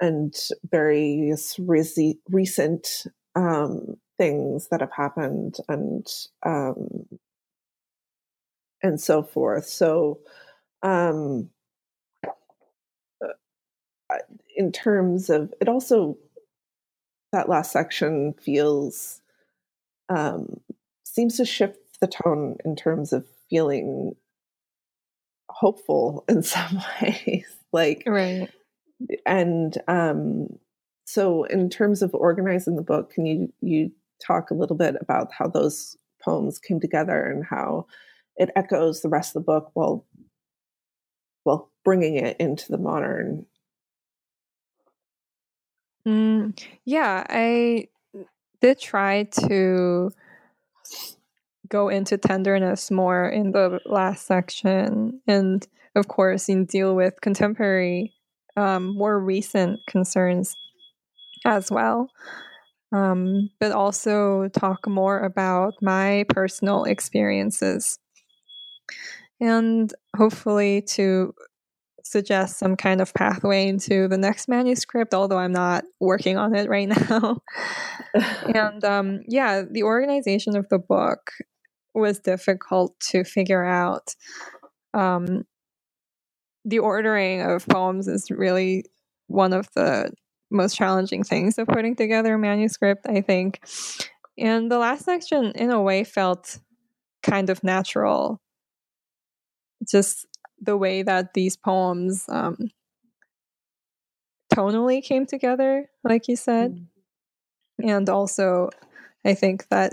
and 0.00 0.34
various 0.70 1.58
recent 2.28 3.06
um, 3.36 3.96
things 4.18 4.68
that 4.68 4.80
have 4.80 4.92
happened 4.92 5.56
and 5.68 6.06
um, 6.44 7.06
and 8.82 9.00
so 9.00 9.22
forth. 9.22 9.66
So, 9.66 10.20
um, 10.82 11.48
uh, 14.10 14.18
in 14.56 14.72
terms 14.72 15.30
of 15.30 15.52
it, 15.60 15.68
also 15.68 16.18
that 17.32 17.48
last 17.48 17.72
section 17.72 18.34
feels 18.34 19.20
um, 20.08 20.60
seems 21.04 21.36
to 21.36 21.44
shift 21.44 21.78
the 22.00 22.06
tone 22.06 22.56
in 22.64 22.76
terms 22.76 23.12
of 23.12 23.26
feeling 23.48 24.14
hopeful 25.48 26.24
in 26.28 26.42
some 26.42 26.82
ways 27.00 27.46
like 27.72 28.02
right. 28.06 28.50
and 29.26 29.78
um 29.88 30.48
so 31.06 31.44
in 31.44 31.68
terms 31.68 32.02
of 32.02 32.14
organizing 32.14 32.76
the 32.76 32.82
book 32.82 33.12
can 33.12 33.26
you 33.26 33.52
you 33.60 33.90
talk 34.24 34.50
a 34.50 34.54
little 34.54 34.76
bit 34.76 34.96
about 35.00 35.28
how 35.32 35.46
those 35.46 35.96
poems 36.22 36.58
came 36.58 36.80
together 36.80 37.24
and 37.24 37.44
how 37.44 37.86
it 38.36 38.50
echoes 38.56 39.02
the 39.02 39.08
rest 39.08 39.36
of 39.36 39.42
the 39.42 39.46
book 39.46 39.70
while 39.74 40.04
while 41.44 41.70
bringing 41.84 42.16
it 42.16 42.36
into 42.40 42.70
the 42.70 42.78
modern? 42.78 43.46
Mm, 46.06 46.58
yeah, 46.84 47.24
I 47.28 47.88
did 48.60 48.78
try 48.78 49.24
to 49.24 50.10
go 51.68 51.88
into 51.88 52.18
tenderness 52.18 52.90
more 52.90 53.28
in 53.28 53.52
the 53.52 53.80
last 53.86 54.26
section, 54.26 55.20
and 55.26 55.66
of 55.94 56.08
course, 56.08 56.48
in 56.48 56.66
deal 56.66 56.94
with 56.94 57.20
contemporary, 57.20 58.12
um, 58.56 58.94
more 58.96 59.18
recent 59.18 59.80
concerns 59.86 60.54
as 61.44 61.70
well. 61.70 62.10
Um, 62.92 63.50
but 63.58 63.72
also 63.72 64.48
talk 64.48 64.86
more 64.86 65.18
about 65.20 65.74
my 65.82 66.26
personal 66.28 66.84
experiences 66.84 67.98
and 69.40 69.92
hopefully 70.16 70.82
to 70.82 71.34
suggest 72.04 72.58
some 72.58 72.76
kind 72.76 73.00
of 73.00 73.12
pathway 73.14 73.66
into 73.66 74.06
the 74.08 74.18
next 74.18 74.46
manuscript, 74.46 75.14
although 75.14 75.38
I'm 75.38 75.52
not 75.52 75.84
working 76.00 76.36
on 76.36 76.54
it 76.54 76.68
right 76.68 76.88
now. 77.10 77.40
and 78.54 78.84
um, 78.84 79.20
yeah, 79.26 79.62
the 79.68 79.82
organization 79.82 80.56
of 80.56 80.68
the 80.68 80.78
book 80.78 81.32
was 81.94 82.20
difficult 82.20 82.98
to 83.10 83.24
figure 83.24 83.64
out. 83.64 84.14
Um, 84.92 85.44
the 86.64 86.78
ordering 86.78 87.42
of 87.42 87.66
poems 87.66 88.08
is 88.08 88.30
really 88.30 88.84
one 89.26 89.52
of 89.52 89.68
the 89.74 90.12
most 90.50 90.76
challenging 90.76 91.24
things 91.24 91.58
of 91.58 91.66
putting 91.66 91.96
together 91.96 92.34
a 92.34 92.38
manuscript, 92.38 93.06
I 93.06 93.20
think. 93.20 93.60
And 94.38 94.70
the 94.70 94.78
last 94.78 95.04
section, 95.04 95.52
in 95.54 95.70
a 95.70 95.82
way, 95.82 96.04
felt 96.04 96.58
kind 97.22 97.50
of 97.50 97.62
natural. 97.64 98.40
Just 99.88 100.26
the 100.60 100.76
way 100.76 101.02
that 101.02 101.34
these 101.34 101.56
poems 101.56 102.24
um, 102.28 102.70
tonally 104.52 105.02
came 105.02 105.26
together, 105.26 105.90
like 106.02 106.28
you 106.28 106.36
said. 106.36 106.72
Mm-hmm. 106.72 107.88
And 107.88 108.08
also, 108.08 108.70
I 109.24 109.34
think 109.34 109.68
that 109.68 109.92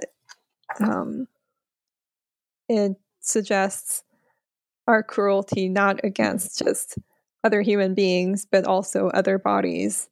um, 0.80 1.28
it 2.69 2.93
suggests 3.19 4.04
our 4.88 5.04
cruelty 5.04 5.69
not 5.69 6.00
against 6.04 6.60
just 6.60 6.97
other 7.43 7.62
human 7.62 7.93
beings, 7.93 8.45
but 8.50 8.65
also 8.65 9.08
other 9.10 9.39
bodies, 9.39 10.10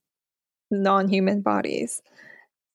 non 0.71 1.07
human 1.07 1.41
bodies. 1.41 2.01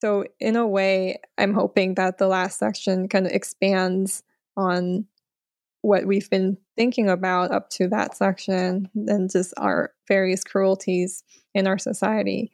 So, 0.01 0.25
in 0.39 0.57
a 0.57 0.67
way, 0.67 1.19
I'm 1.39 1.55
hoping 1.55 1.95
that 1.95 2.19
the 2.19 2.29
last 2.29 2.59
section 2.59 3.09
kind 3.09 3.27
of 3.27 3.33
expands 3.33 4.23
on 4.57 5.07
what 5.85 6.07
we've 6.07 6.31
been 6.31 6.57
thinking 6.77 7.11
about 7.11 7.51
up 7.51 7.69
to 7.69 7.87
that 7.89 8.17
section 8.17 8.89
and 8.95 9.31
just 9.31 9.53
our 9.59 9.93
various 10.09 10.43
cruelties 10.43 11.23
in 11.55 11.67
our 11.67 11.77
society 11.77 12.51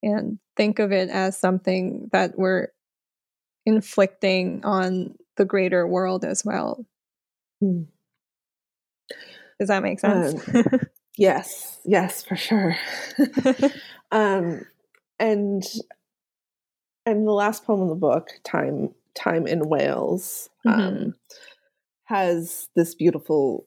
and 0.00 0.38
think 0.56 0.78
of 0.78 0.92
it 0.92 1.08
as 1.08 1.36
something 1.36 2.08
that 2.12 2.38
we're 2.38 2.68
inflicting 3.66 4.64
on 4.64 5.16
the 5.36 5.44
greater 5.44 5.88
world 5.88 6.24
as 6.24 6.44
well. 6.44 6.86
Mm. 7.62 7.86
Does 9.58 9.68
that 9.68 9.82
make 9.82 9.98
sense? 9.98 10.48
Um, 10.54 10.64
yes, 11.16 11.80
yes, 11.84 12.22
for 12.22 12.36
sure. 12.36 12.76
um, 14.12 14.64
and 15.18 15.64
and 17.06 17.26
the 17.26 17.32
last 17.32 17.64
poem 17.64 17.82
in 17.82 17.88
the 17.88 17.94
book, 17.96 18.28
"Time 18.44 18.94
Time 19.14 19.46
in 19.48 19.68
Wales," 19.68 20.48
mm-hmm. 20.66 20.80
um, 20.80 21.14
has 22.12 22.68
this 22.76 22.94
beautiful 22.94 23.66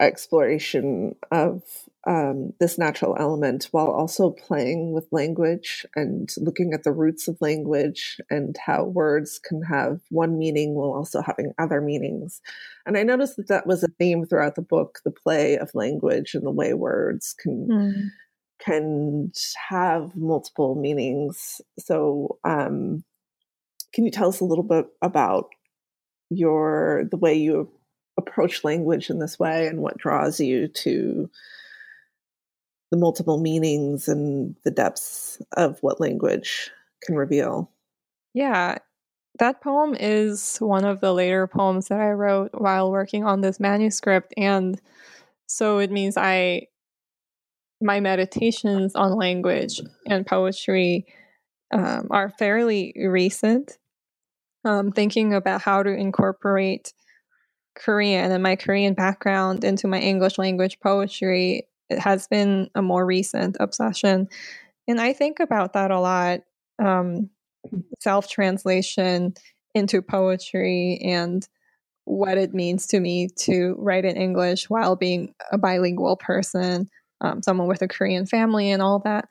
exploration 0.00 1.14
of 1.30 1.62
um, 2.04 2.52
this 2.58 2.78
natural 2.78 3.16
element 3.18 3.68
while 3.70 3.90
also 3.90 4.30
playing 4.30 4.92
with 4.92 5.06
language 5.12 5.86
and 5.94 6.28
looking 6.36 6.72
at 6.74 6.82
the 6.82 6.90
roots 6.92 7.28
of 7.28 7.38
language 7.40 8.20
and 8.28 8.56
how 8.58 8.84
words 8.84 9.38
can 9.38 9.62
have 9.62 10.00
one 10.10 10.36
meaning 10.36 10.74
while 10.74 10.92
also 10.92 11.22
having 11.22 11.52
other 11.58 11.80
meanings. 11.80 12.40
And 12.86 12.98
I 12.98 13.04
noticed 13.04 13.36
that 13.36 13.48
that 13.48 13.66
was 13.68 13.84
a 13.84 13.88
theme 13.98 14.26
throughout 14.26 14.56
the 14.56 14.62
book 14.62 14.98
the 15.04 15.12
play 15.12 15.56
of 15.56 15.70
language 15.74 16.34
and 16.34 16.44
the 16.44 16.50
way 16.50 16.74
words 16.74 17.34
can. 17.38 17.68
Mm. 17.70 18.08
Can 18.58 19.32
have 19.68 20.16
multiple 20.16 20.76
meanings. 20.76 21.60
So, 21.78 22.38
um, 22.42 23.04
can 23.92 24.06
you 24.06 24.10
tell 24.10 24.30
us 24.30 24.40
a 24.40 24.46
little 24.46 24.64
bit 24.64 24.86
about 25.02 25.50
your 26.30 27.04
the 27.10 27.16
way 27.16 27.34
you 27.34 27.70
approach 28.18 28.64
language 28.64 29.10
in 29.10 29.18
this 29.18 29.38
way 29.38 29.66
and 29.66 29.80
what 29.80 29.98
draws 29.98 30.40
you 30.40 30.68
to 30.68 31.30
the 32.90 32.96
multiple 32.96 33.38
meanings 33.38 34.08
and 34.08 34.54
the 34.64 34.70
depths 34.70 35.40
of 35.56 35.78
what 35.82 36.00
language 36.00 36.70
can 37.02 37.16
reveal. 37.16 37.70
Yeah. 38.34 38.78
that 39.38 39.60
poem 39.60 39.94
is 39.98 40.56
one 40.58 40.84
of 40.84 41.00
the 41.00 41.12
later 41.12 41.46
poems 41.46 41.88
that 41.88 42.00
I 42.00 42.10
wrote 42.10 42.50
while 42.54 42.90
working 42.90 43.24
on 43.24 43.40
this 43.40 43.60
manuscript. 43.60 44.32
And 44.36 44.80
so 45.46 45.78
it 45.78 45.90
means 45.90 46.16
I, 46.16 46.68
my 47.82 48.00
meditations 48.00 48.94
on 48.94 49.12
language 49.12 49.80
and 50.06 50.26
poetry 50.26 51.06
um, 51.72 52.08
are 52.10 52.30
fairly 52.30 52.94
recent. 52.96 53.78
Um, 54.64 54.90
thinking 54.90 55.32
about 55.32 55.62
how 55.62 55.84
to 55.84 55.90
incorporate 55.90 56.92
Korean 57.76 58.32
and 58.32 58.42
my 58.42 58.56
Korean 58.56 58.94
background 58.94 59.64
into 59.64 59.86
my 59.86 60.00
English 60.00 60.38
language 60.38 60.78
poetry 60.80 61.68
it 61.88 61.98
has 61.98 62.26
been 62.26 62.70
a 62.74 62.82
more 62.82 63.04
recent 63.04 63.56
obsession. 63.60 64.28
And 64.88 65.00
I 65.00 65.12
think 65.12 65.40
about 65.40 65.72
that 65.74 65.90
a 65.90 66.00
lot. 66.00 66.40
Um, 66.78 67.30
self 68.00 68.28
translation 68.28 69.34
into 69.74 70.02
poetry 70.02 71.00
and 71.04 71.46
what 72.04 72.38
it 72.38 72.54
means 72.54 72.86
to 72.88 73.00
me 73.00 73.28
to 73.36 73.74
write 73.78 74.04
in 74.04 74.16
English 74.16 74.70
while 74.70 74.94
being 74.94 75.34
a 75.50 75.58
bilingual 75.58 76.16
person, 76.16 76.88
um, 77.20 77.42
someone 77.42 77.66
with 77.66 77.82
a 77.82 77.88
Korean 77.88 78.26
family, 78.26 78.70
and 78.70 78.80
all 78.80 79.00
that. 79.00 79.28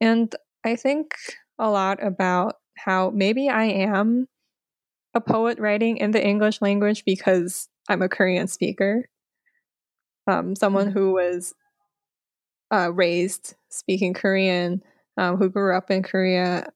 And 0.00 0.34
I 0.64 0.76
think 0.76 1.14
a 1.58 1.70
lot 1.70 2.04
about 2.04 2.56
how 2.76 3.10
maybe 3.10 3.48
I 3.48 3.64
am 3.64 4.26
a 5.14 5.20
poet 5.20 5.58
writing 5.58 5.96
in 5.96 6.10
the 6.10 6.24
English 6.24 6.60
language 6.60 7.04
because 7.06 7.69
I'm 7.90 8.02
a 8.02 8.08
Korean 8.08 8.46
speaker. 8.46 9.08
Um, 10.28 10.54
someone 10.54 10.86
mm-hmm. 10.86 10.98
who 10.98 11.12
was 11.12 11.52
uh, 12.72 12.92
raised 12.92 13.56
speaking 13.68 14.14
Korean, 14.14 14.80
um, 15.16 15.36
who 15.36 15.50
grew 15.50 15.76
up 15.76 15.90
in 15.90 16.04
Korea 16.04 16.68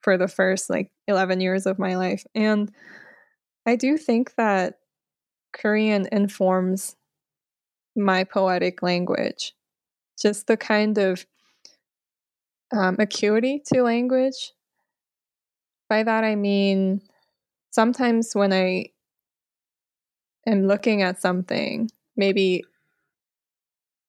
for 0.00 0.16
the 0.16 0.26
first 0.26 0.70
like 0.70 0.90
11 1.06 1.42
years 1.42 1.66
of 1.66 1.78
my 1.78 1.96
life. 1.96 2.24
And 2.34 2.72
I 3.66 3.76
do 3.76 3.98
think 3.98 4.34
that 4.36 4.78
Korean 5.52 6.08
informs 6.10 6.96
my 7.94 8.24
poetic 8.24 8.82
language. 8.82 9.52
Just 10.18 10.46
the 10.46 10.56
kind 10.56 10.96
of 10.96 11.26
um, 12.72 12.96
acuity 12.98 13.62
to 13.66 13.82
language. 13.82 14.52
By 15.90 16.04
that 16.04 16.24
I 16.24 16.36
mean, 16.36 17.02
sometimes 17.70 18.34
when 18.34 18.52
I 18.52 18.86
am 20.46 20.66
looking 20.66 21.02
at 21.02 21.20
something, 21.20 21.90
maybe 22.16 22.64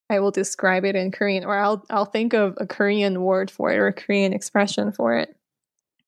I 0.09 0.19
will 0.19 0.31
describe 0.31 0.85
it 0.85 0.95
in 0.95 1.11
Korean, 1.11 1.43
or 1.43 1.57
I'll 1.57 1.83
I'll 1.89 2.05
think 2.05 2.33
of 2.33 2.55
a 2.57 2.67
Korean 2.67 3.21
word 3.21 3.49
for 3.49 3.71
it 3.71 3.77
or 3.77 3.87
a 3.87 3.93
Korean 3.93 4.33
expression 4.33 4.91
for 4.91 5.17
it. 5.17 5.35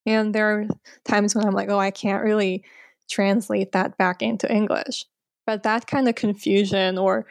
And 0.06 0.34
there 0.34 0.52
are 0.52 0.66
times 1.04 1.36
when 1.36 1.46
I'm 1.46 1.54
like, 1.54 1.70
oh, 1.70 1.80
I 1.80 1.92
can't 1.92 2.24
really 2.24 2.64
translate 3.10 3.72
that 3.74 3.98
back 3.98 4.22
into 4.22 4.52
English. 4.52 5.06
But 5.46 5.64
that 5.64 5.88
kind 5.88 6.08
of 6.08 6.16
confusion 6.16 6.98
or 6.98 7.26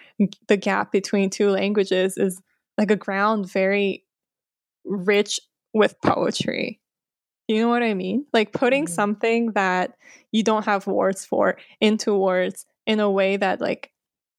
the 0.49 0.57
gap 0.57 0.91
between 0.91 1.31
two 1.31 1.51
languages 1.51 2.17
is 2.17 2.41
like 2.79 2.91
a 2.91 2.97
ground 2.97 3.51
very 3.51 4.05
rich 4.85 5.41
with 5.73 6.01
poetry. 6.03 6.81
You 7.49 7.61
know 7.61 7.69
what 7.69 7.83
I 7.83 7.95
mean? 7.95 8.27
Like 8.33 8.53
putting 8.53 8.85
mm-hmm. 8.85 8.95
something 8.95 9.53
that 9.53 9.97
you 10.33 10.43
don't 10.43 10.65
have 10.65 10.87
words 10.87 11.25
for 11.25 11.57
into 11.81 12.15
words 12.15 12.67
in 12.87 13.01
a 13.01 13.11
way 13.11 13.37
that 13.37 13.61
like 13.61 13.91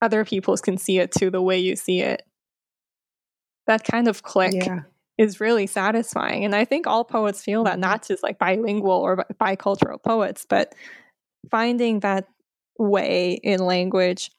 other 0.01 0.23
people 0.25 0.55
can 0.57 0.77
see 0.77 0.99
it 0.99 1.11
too 1.11 1.29
the 1.29 1.41
way 1.41 1.57
you 1.57 1.75
see 1.75 2.01
it. 2.01 2.23
That 3.65 3.83
kind 3.83 4.07
of 4.07 4.23
click 4.23 4.53
yeah 4.53 4.83
is 5.17 5.39
really 5.39 5.67
satisfying. 5.67 6.45
And 6.45 6.55
I 6.55 6.65
think 6.65 6.85
all 6.85 7.03
poets 7.03 7.43
feel 7.43 7.63
that, 7.63 7.73
mm-hmm. 7.73 7.81
not 7.81 8.07
just 8.07 8.23
like 8.23 8.37
bilingual 8.37 8.91
or 8.91 9.25
bicultural 9.41 10.01
poets, 10.01 10.45
but 10.47 10.73
finding 11.49 12.01
that 12.01 12.27
way 12.77 13.33
in 13.33 13.59
language, 13.59 14.31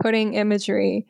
putting 0.00 0.34
imagery, 0.34 1.06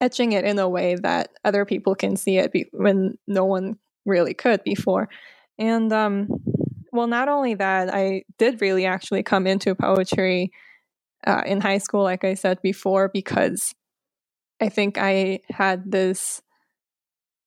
etching 0.00 0.32
it 0.32 0.44
in 0.44 0.58
a 0.58 0.68
way 0.68 0.96
that 0.96 1.30
other 1.44 1.64
people 1.64 1.94
can 1.94 2.16
see 2.16 2.36
it 2.36 2.52
be- 2.52 2.68
when 2.72 3.16
no 3.26 3.44
one 3.44 3.78
really 4.04 4.34
could 4.34 4.62
before. 4.62 5.08
And 5.58 5.92
um, 5.92 6.28
well, 6.92 7.06
not 7.06 7.28
only 7.28 7.54
that, 7.54 7.92
I 7.92 8.24
did 8.38 8.60
really 8.60 8.84
actually 8.84 9.22
come 9.22 9.46
into 9.46 9.74
poetry 9.74 10.52
uh, 11.26 11.42
in 11.46 11.60
high 11.60 11.78
school, 11.78 12.02
like 12.02 12.24
I 12.24 12.34
said 12.34 12.60
before, 12.62 13.08
because 13.08 13.74
I 14.60 14.68
think 14.68 14.98
I 14.98 15.40
had 15.48 15.90
this 15.90 16.42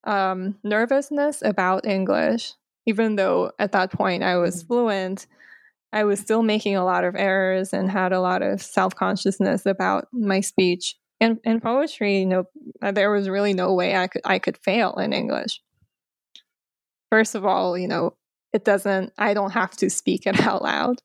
um, 0.03 0.55
nervousness 0.63 1.41
about 1.41 1.85
English. 1.85 2.53
Even 2.85 3.15
though 3.15 3.51
at 3.59 3.71
that 3.71 3.91
point 3.91 4.23
I 4.23 4.35
was 4.37 4.63
mm. 4.63 4.67
fluent, 4.67 5.27
I 5.93 6.03
was 6.03 6.19
still 6.19 6.43
making 6.43 6.75
a 6.75 6.83
lot 6.83 7.05
of 7.05 7.15
errors 7.15 7.71
and 7.71 7.89
had 7.89 8.11
a 8.11 8.19
lot 8.19 8.41
of 8.41 8.61
self 8.61 8.95
consciousness 8.95 9.65
about 9.65 10.07
my 10.11 10.41
speech. 10.41 10.95
And 11.21 11.39
in 11.45 11.61
poetry, 11.61 12.19
you 12.19 12.25
know, 12.25 12.43
uh, 12.81 12.91
there 12.91 13.11
was 13.11 13.29
really 13.29 13.53
no 13.53 13.73
way 13.73 13.95
I 13.95 14.07
could 14.07 14.21
I 14.25 14.39
could 14.39 14.57
fail 14.57 14.95
in 14.95 15.13
English. 15.13 15.61
First 17.09 17.35
of 17.35 17.45
all, 17.45 17.77
you 17.77 17.87
know, 17.87 18.15
it 18.51 18.65
doesn't. 18.65 19.13
I 19.17 19.33
don't 19.33 19.51
have 19.51 19.77
to 19.77 19.89
speak 19.89 20.25
it 20.25 20.39
out 20.47 20.61
loud, 20.61 21.01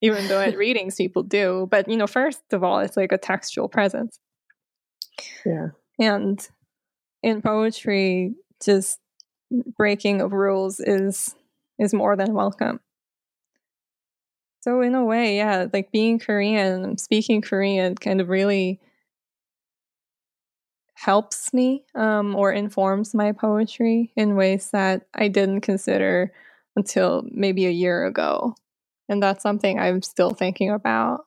even 0.00 0.26
though 0.28 0.40
at 0.40 0.56
readings 0.56 0.96
people 0.96 1.22
do. 1.22 1.68
But 1.70 1.88
you 1.88 1.96
know, 1.96 2.06
first 2.06 2.42
of 2.52 2.64
all, 2.64 2.80
it's 2.80 2.96
like 2.96 3.12
a 3.12 3.18
textual 3.18 3.68
presence. 3.68 4.18
Yeah. 5.44 5.68
And 5.98 6.46
in 7.22 7.42
poetry, 7.42 8.34
just 8.64 8.98
breaking 9.76 10.20
of 10.20 10.32
rules 10.32 10.80
is 10.80 11.34
is 11.78 11.94
more 11.94 12.16
than 12.16 12.34
welcome. 12.34 12.80
So 14.62 14.82
in 14.82 14.94
a 14.94 15.04
way, 15.04 15.38
yeah, 15.38 15.66
like 15.72 15.90
being 15.90 16.18
Korean, 16.18 16.98
speaking 16.98 17.40
Korean 17.40 17.94
kind 17.94 18.20
of 18.20 18.28
really 18.28 18.78
helps 20.94 21.54
me 21.54 21.82
um, 21.94 22.36
or 22.36 22.52
informs 22.52 23.14
my 23.14 23.32
poetry 23.32 24.12
in 24.16 24.36
ways 24.36 24.70
that 24.72 25.06
I 25.14 25.28
didn't 25.28 25.62
consider 25.62 26.30
until 26.76 27.24
maybe 27.30 27.64
a 27.64 27.70
year 27.70 28.04
ago. 28.04 28.54
And 29.10 29.20
that's 29.20 29.42
something 29.42 29.78
I'm 29.78 30.02
still 30.02 30.30
thinking 30.30 30.70
about. 30.70 31.24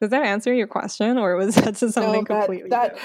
Does 0.00 0.10
that 0.10 0.24
answer 0.24 0.54
your 0.54 0.68
question, 0.68 1.18
or 1.18 1.36
was 1.36 1.56
that 1.56 1.74
just 1.74 1.94
something 1.94 2.24
no, 2.28 2.36
that, 2.36 2.46
completely 2.46 2.70
that 2.70 2.96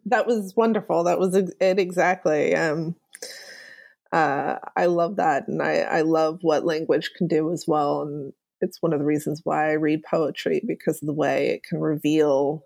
that 0.06 0.26
was 0.26 0.54
wonderful? 0.56 1.04
That 1.04 1.20
was 1.20 1.36
it 1.36 1.54
exactly. 1.60 2.54
Um, 2.56 2.96
uh, 4.12 4.56
I 4.74 4.86
love 4.86 5.16
that, 5.16 5.46
and 5.46 5.62
I, 5.62 5.80
I 5.80 6.00
love 6.00 6.38
what 6.40 6.64
language 6.64 7.12
can 7.16 7.28
do 7.28 7.52
as 7.52 7.66
well. 7.68 8.02
And 8.02 8.32
it's 8.62 8.80
one 8.80 8.94
of 8.94 8.98
the 8.98 9.04
reasons 9.04 9.42
why 9.44 9.68
I 9.68 9.74
read 9.74 10.02
poetry 10.10 10.62
because 10.66 11.02
of 11.02 11.06
the 11.06 11.12
way 11.12 11.50
it 11.50 11.64
can 11.64 11.80
reveal 11.80 12.64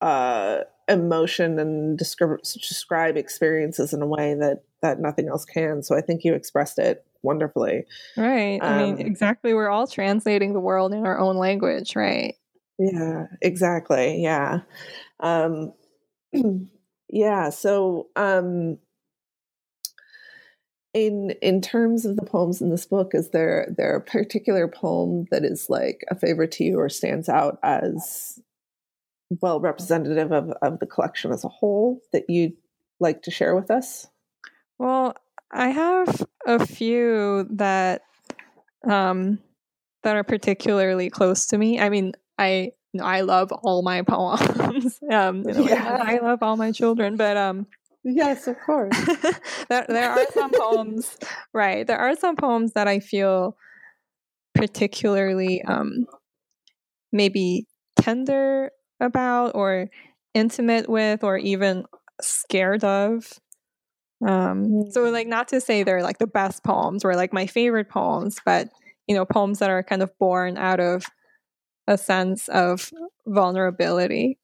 uh, 0.00 0.58
emotion 0.88 1.58
and 1.58 1.96
describe, 1.96 2.42
describe 2.42 3.16
experiences 3.16 3.92
in 3.92 4.02
a 4.02 4.06
way 4.06 4.34
that 4.34 4.64
that 4.86 5.00
nothing 5.00 5.28
else 5.28 5.44
can. 5.44 5.82
So 5.82 5.96
I 5.96 6.00
think 6.00 6.24
you 6.24 6.34
expressed 6.34 6.78
it 6.78 7.04
wonderfully. 7.22 7.84
Right. 8.16 8.58
Um, 8.60 8.72
I 8.72 8.78
mean, 8.78 8.94
um, 8.94 9.00
exactly. 9.00 9.52
We're 9.54 9.68
all 9.68 9.86
translating 9.86 10.52
the 10.52 10.60
world 10.60 10.92
in 10.92 11.04
our 11.04 11.18
own 11.18 11.36
language, 11.36 11.96
right? 11.96 12.34
Yeah, 12.78 13.26
exactly. 13.42 14.22
Yeah. 14.22 14.60
Um, 15.20 15.72
yeah. 17.08 17.50
So, 17.50 18.08
um, 18.16 18.78
in 20.94 21.34
in 21.42 21.60
terms 21.60 22.06
of 22.06 22.16
the 22.16 22.24
poems 22.24 22.62
in 22.62 22.70
this 22.70 22.86
book, 22.86 23.10
is 23.12 23.30
there 23.30 23.74
there 23.76 23.96
a 23.96 24.00
particular 24.00 24.68
poem 24.68 25.26
that 25.30 25.44
is 25.44 25.66
like 25.68 26.04
a 26.10 26.14
favorite 26.14 26.52
to 26.52 26.64
you 26.64 26.78
or 26.78 26.88
stands 26.88 27.28
out 27.28 27.58
as 27.62 28.38
well 29.42 29.60
representative 29.60 30.32
of, 30.32 30.50
of 30.62 30.78
the 30.78 30.86
collection 30.86 31.32
as 31.32 31.44
a 31.44 31.48
whole 31.48 32.00
that 32.12 32.24
you'd 32.28 32.54
like 33.00 33.22
to 33.22 33.30
share 33.30 33.54
with 33.54 33.70
us? 33.70 34.06
Well, 34.78 35.14
I 35.52 35.68
have 35.68 36.24
a 36.46 36.64
few 36.64 37.46
that 37.50 38.02
um 38.88 39.38
that 40.02 40.16
are 40.16 40.24
particularly 40.24 41.10
close 41.10 41.46
to 41.48 41.58
me. 41.58 41.80
I 41.80 41.88
mean, 41.88 42.12
I 42.38 42.72
I 43.00 43.22
love 43.22 43.52
all 43.52 43.82
my 43.82 44.02
poems. 44.06 44.98
um, 45.10 45.42
you 45.46 45.54
know, 45.54 45.60
yeah. 45.62 45.98
I 46.00 46.18
love 46.18 46.42
all 46.42 46.56
my 46.56 46.72
children, 46.72 47.16
but 47.16 47.36
um, 47.36 47.66
yes, 48.04 48.46
of 48.46 48.56
course. 48.64 48.96
there, 49.68 49.86
there 49.88 50.10
are 50.10 50.26
some 50.32 50.52
poems, 50.52 51.16
right? 51.52 51.86
There 51.86 51.98
are 51.98 52.16
some 52.16 52.36
poems 52.36 52.72
that 52.72 52.88
I 52.88 53.00
feel 53.00 53.56
particularly 54.54 55.62
um, 55.62 56.06
maybe 57.12 57.66
tender 58.00 58.70
about, 59.00 59.54
or 59.54 59.88
intimate 60.34 60.88
with, 60.88 61.24
or 61.24 61.36
even 61.36 61.84
scared 62.20 62.84
of. 62.84 63.38
Um, 64.26 64.90
so 64.90 65.04
mm. 65.04 65.12
like 65.12 65.28
not 65.28 65.48
to 65.48 65.60
say 65.60 65.82
they're 65.82 66.02
like 66.02 66.18
the 66.18 66.26
best 66.26 66.64
poems 66.64 67.04
or 67.04 67.14
like 67.14 67.32
my 67.32 67.46
favorite 67.46 67.88
poems, 67.88 68.40
but 68.44 68.68
you 69.06 69.14
know, 69.14 69.24
poems 69.24 69.60
that 69.60 69.70
are 69.70 69.84
kind 69.84 70.02
of 70.02 70.16
born 70.18 70.58
out 70.58 70.80
of 70.80 71.06
a 71.86 71.96
sense 71.96 72.48
of 72.48 72.90
vulnerability. 73.26 74.38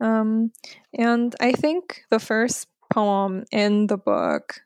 Um, 0.00 0.50
and 0.92 1.34
I 1.40 1.52
think 1.52 2.02
the 2.10 2.18
first 2.18 2.66
poem 2.92 3.44
in 3.52 3.86
the 3.86 3.96
book, 3.96 4.60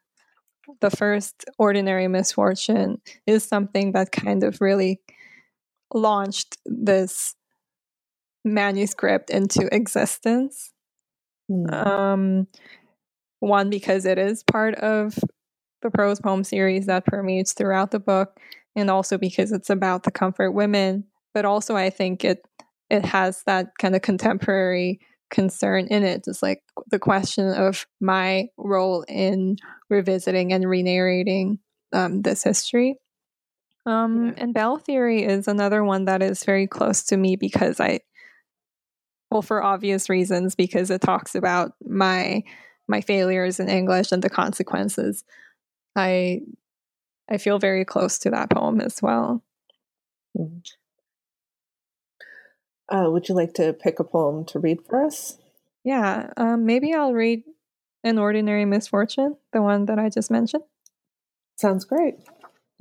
the 0.81 0.91
first 0.91 1.45
ordinary 1.59 2.09
misfortune, 2.09 3.03
is 3.27 3.45
something 3.45 3.93
that 3.93 4.11
kind 4.11 4.43
of 4.43 4.62
really 4.62 5.01
launched 5.93 6.57
this 6.65 7.35
manuscript 8.43 9.29
into 9.29 9.69
existence. 9.75 10.73
Mm. 11.51 11.87
Um, 11.87 12.47
one, 13.40 13.70
because 13.70 14.07
it 14.07 14.18
is 14.18 14.42
part 14.42 14.75
of 14.77 15.18
the 15.83 15.90
prose 15.90 16.20
poem 16.20 16.42
series 16.42 16.87
that 16.87 17.07
permeates 17.07 17.53
throughout 17.53 17.90
the 17.90 18.01
book, 18.01 18.40
and 18.75 18.90
also 18.90 19.18
because 19.18 19.53
it's 19.53 19.70
about 19.70 20.03
the 20.03 20.11
comfort 20.11 20.53
women. 20.53 21.05
But 21.35 21.44
also, 21.44 21.77
I 21.77 21.90
think 21.90 22.25
it 22.25 22.44
it 22.88 23.05
has 23.05 23.42
that 23.46 23.72
kind 23.79 23.94
of 23.94 24.03
contemporary 24.03 25.01
concern 25.31 25.88
in 25.88 26.03
it. 26.03 26.25
It's 26.27 26.42
like 26.42 26.62
the 26.90 26.99
question 26.99 27.49
of 27.53 27.87
my 28.01 28.46
role 28.57 29.05
in 29.09 29.57
revisiting 29.90 30.53
and 30.53 30.68
re-narrating 30.68 31.59
um, 31.92 32.22
this 32.22 32.42
history. 32.42 32.96
Um. 33.85 34.35
And 34.37 34.55
Bell 34.55 34.79
Theory 34.79 35.25
is 35.25 35.46
another 35.46 35.85
one 35.85 36.07
that 36.07 36.22
is 36.22 36.44
very 36.44 36.66
close 36.66 37.03
to 37.05 37.16
me 37.16 37.37
because 37.37 37.81
I, 37.81 38.01
well, 39.31 39.42
for 39.42 39.62
obvious 39.62 40.09
reasons, 40.09 40.55
because 40.55 40.90
it 40.90 41.01
talks 41.01 41.35
about 41.35 41.72
my 41.85 42.42
my 42.88 43.01
failures 43.01 43.61
in 43.61 43.68
English 43.68 44.12
and 44.12 44.22
the 44.22 44.31
consequences. 44.31 45.25
I 45.94 46.42
I 47.29 47.38
feel 47.38 47.59
very 47.59 47.85
close 47.85 48.18
to 48.20 48.31
that 48.31 48.51
poem 48.51 48.81
as 48.81 49.03
well. 49.03 49.42
Mm-hmm. 50.38 50.59
Uh, 52.88 53.11
would 53.11 53.29
you 53.29 53.35
like 53.35 53.53
to 53.55 53.72
pick 53.72 53.99
a 53.99 54.05
poem 54.05 54.44
to 54.44 54.61
read 54.61 54.79
for 54.87 55.05
us? 55.05 55.38
Yeah, 55.83 56.31
um, 56.37 56.66
maybe 56.66 56.94
I'll 56.94 57.12
read 57.12 57.42
An 58.05 58.18
Ordinary 58.18 58.64
Misfortune, 58.64 59.37
the 59.53 59.61
one 59.61 59.87
that 59.87 59.99
I 59.99 60.09
just 60.09 60.31
mentioned. 60.31 60.62
Sounds 61.57 61.85
great. 61.85 62.14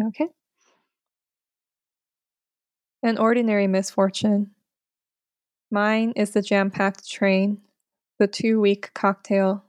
Okay. 0.03 0.27
An 3.01 3.17
ordinary 3.17 3.67
misfortune. 3.67 4.51
Mine 5.71 6.13
is 6.15 6.31
the 6.31 6.41
jam 6.41 6.71
packed 6.71 7.09
train, 7.09 7.59
the 8.19 8.27
two 8.27 8.59
week 8.59 8.91
cocktail, 8.93 9.64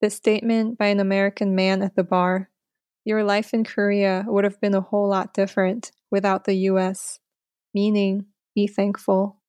the 0.00 0.10
statement 0.10 0.76
by 0.76 0.86
an 0.86 1.00
American 1.00 1.54
man 1.54 1.82
at 1.82 1.96
the 1.96 2.04
bar 2.04 2.50
Your 3.04 3.22
life 3.22 3.54
in 3.54 3.64
Korea 3.64 4.24
would 4.26 4.44
have 4.44 4.60
been 4.60 4.74
a 4.74 4.80
whole 4.80 5.08
lot 5.08 5.32
different 5.32 5.92
without 6.10 6.44
the 6.44 6.54
US. 6.70 7.20
Meaning, 7.72 8.26
be 8.54 8.66
thankful. 8.66 9.40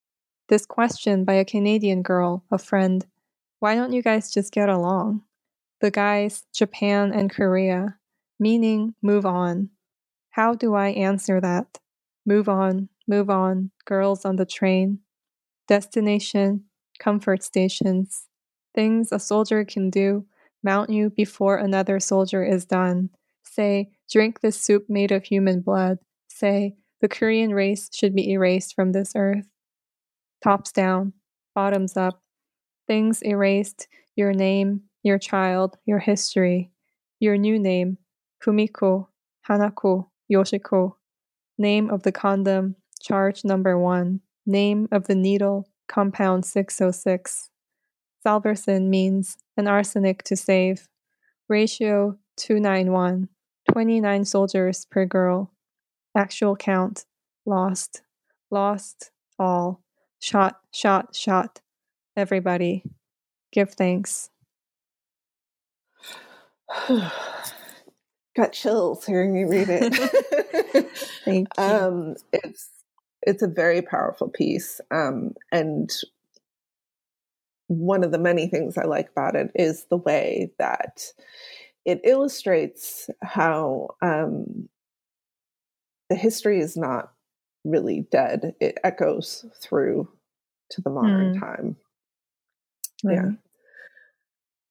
This 0.48 0.66
question 0.66 1.26
by 1.26 1.34
a 1.34 1.46
Canadian 1.46 2.02
girl, 2.02 2.44
a 2.52 2.58
friend 2.58 3.06
Why 3.60 3.76
don't 3.76 3.94
you 3.94 4.02
guys 4.02 4.32
just 4.32 4.54
get 4.54 4.70
along? 4.70 5.24
The 5.82 5.92
guys, 5.92 6.46
Japan 6.54 7.12
and 7.12 7.30
Korea. 7.30 7.98
Meaning, 8.40 8.94
move 9.02 9.26
on. 9.26 9.70
How 10.30 10.54
do 10.54 10.76
I 10.76 10.90
answer 10.90 11.42
that? 11.42 11.80
Move 12.26 12.48
on, 12.48 12.90
move 13.08 13.30
on, 13.30 13.72
girls 13.86 14.24
on 14.24 14.36
the 14.36 14.46
train. 14.46 15.00
Destination, 15.68 16.66
comfort 17.00 17.44
stations. 17.44 18.28
Things 18.76 19.12
a 19.12 19.20
soldier 19.20 19.66
can 19.66 19.90
do 19.90 20.26
mount 20.64 20.90
you 20.90 21.10
before 21.10 21.58
another 21.58 22.00
soldier 22.00 22.44
is 22.44 22.66
done. 22.66 23.10
Say, 23.44 23.90
drink 24.12 24.42
this 24.42 24.60
soup 24.60 24.86
made 24.90 25.12
of 25.12 25.24
human 25.24 25.62
blood. 25.62 26.00
Say, 26.28 26.76
the 27.02 27.08
Korean 27.08 27.54
race 27.54 27.90
should 27.94 28.16
be 28.16 28.32
erased 28.32 28.76
from 28.76 28.92
this 28.92 29.14
earth 29.16 29.46
tops 30.44 30.72
down, 30.72 31.14
bottoms 31.56 31.98
up, 31.98 32.22
things 32.88 33.22
erased, 33.24 33.88
your 34.16 34.34
name, 34.34 34.82
your 35.04 35.18
child, 35.18 35.78
your 35.86 36.00
history, 36.00 36.72
your 37.20 37.38
new 37.38 37.60
name, 37.60 37.98
Kumiko, 38.44 39.08
Hanako, 39.48 40.08
Yoshiko, 40.32 40.94
name 41.58 41.90
of 41.90 42.04
the 42.04 42.12
condom, 42.12 42.76
charge 43.02 43.44
number 43.44 43.78
one, 43.78 44.22
name 44.46 44.88
of 44.92 45.08
the 45.08 45.16
needle, 45.16 45.70
compound 45.88 46.46
606. 46.46 47.50
Salvarsan 48.28 48.90
means 48.90 49.38
an 49.56 49.68
arsenic 49.70 50.22
to 50.24 50.36
save. 50.36 50.90
Ratio 51.48 52.18
291, 52.36 53.30
29 53.72 54.26
soldiers 54.26 54.86
per 54.92 55.06
girl. 55.06 55.54
Actual 56.14 56.58
count, 56.58 57.06
lost, 57.46 58.02
lost, 58.52 59.12
all. 59.40 59.82
Shot, 60.20 60.60
shot, 60.74 61.16
shot. 61.16 61.62
Everybody, 62.18 62.84
give 63.54 63.74
thanks. 63.76 64.30
Got 68.36 68.52
chills 68.52 69.06
hearing 69.06 69.38
you 69.38 69.48
read 69.48 69.70
it. 69.70 69.94
Thank 71.24 71.48
you. 71.58 71.64
Um, 71.64 72.16
it's 72.34 72.70
it's 73.22 73.42
a 73.42 73.48
very 73.48 73.82
powerful 73.82 74.30
piece, 74.30 74.82
um, 74.92 75.34
and 75.52 75.90
one 77.68 78.04
of 78.04 78.12
the 78.12 78.20
many 78.20 78.48
things 78.48 78.78
I 78.78 78.86
like 78.86 79.10
about 79.10 79.36
it 79.36 79.52
is 79.56 79.86
the 79.86 79.98
way 79.98 80.52
that 80.58 81.04
it 81.86 82.02
illustrates 82.04 83.10
how 83.22 83.90
um, 84.02 84.68
the 86.10 86.16
history 86.16 86.60
is 86.60 86.76
not 86.76 87.12
really 87.64 88.08
dead. 88.12 88.56
It 88.60 88.78
echoes 88.84 89.46
through 89.62 90.10
to 90.72 90.82
the 90.82 90.90
modern 90.90 91.36
mm. 91.36 91.40
time. 91.40 91.76
Right. 93.04 93.16
Yeah. 93.16 93.32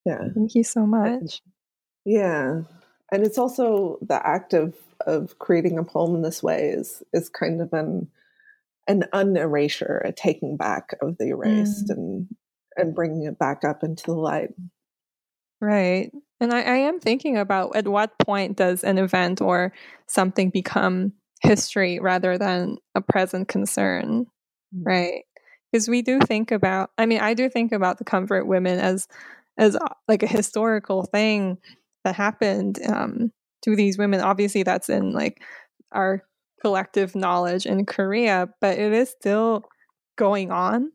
Yeah. 0.05 0.27
Thank 0.33 0.55
you 0.55 0.63
so 0.63 0.85
much. 0.85 1.41
Yeah. 2.05 2.61
And 3.11 3.25
it's 3.25 3.37
also 3.37 3.97
the 4.01 4.25
act 4.25 4.53
of 4.53 4.75
of 5.05 5.37
creating 5.37 5.77
a 5.77 5.83
poem 5.83 6.15
in 6.15 6.21
this 6.23 6.41
way 6.41 6.69
is 6.69 7.03
is 7.13 7.29
kind 7.29 7.61
of 7.61 7.71
an 7.73 8.09
an 8.87 9.03
unerasure, 9.11 10.01
a 10.05 10.13
taking 10.13 10.55
back 10.55 10.95
of 11.01 11.17
the 11.17 11.27
erased 11.27 11.89
mm. 11.89 11.97
and 11.97 12.27
and 12.77 12.95
bringing 12.95 13.23
it 13.23 13.39
back 13.39 13.63
up 13.63 13.83
into 13.83 14.03
the 14.05 14.13
light. 14.13 14.49
Right. 15.59 16.11
And 16.39 16.53
I, 16.53 16.61
I 16.61 16.75
am 16.77 16.99
thinking 16.99 17.37
about 17.37 17.75
at 17.75 17.87
what 17.87 18.17
point 18.19 18.57
does 18.57 18.83
an 18.83 18.97
event 18.97 19.41
or 19.41 19.73
something 20.07 20.49
become 20.49 21.13
history 21.41 21.99
rather 21.99 22.37
than 22.37 22.77
a 22.95 23.01
present 23.01 23.47
concern, 23.47 24.27
mm-hmm. 24.75 24.83
right? 24.83 25.23
Because 25.71 25.89
we 25.89 26.01
do 26.01 26.19
think 26.19 26.51
about, 26.51 26.91
I 26.97 27.05
mean, 27.05 27.19
I 27.19 27.33
do 27.33 27.49
think 27.49 27.71
about 27.71 27.97
the 27.97 28.05
comfort 28.05 28.45
women 28.45 28.79
as 28.79 29.07
as 29.57 29.75
uh, 29.75 29.87
like 30.07 30.21
a 30.21 30.27
historical 30.27 31.03
thing 31.03 31.57
that 32.03 32.15
happened 32.15 32.79
um, 32.87 33.31
to 33.63 33.75
these 33.75 33.97
women. 33.97 34.21
Obviously, 34.21 34.63
that's 34.63 34.89
in 34.89 35.13
like 35.13 35.41
our 35.91 36.23
collective 36.61 37.15
knowledge 37.15 37.65
in 37.65 37.85
Korea, 37.85 38.49
but 38.61 38.77
it 38.77 38.93
is 38.93 39.09
still 39.09 39.63
going 40.15 40.51
on. 40.51 40.91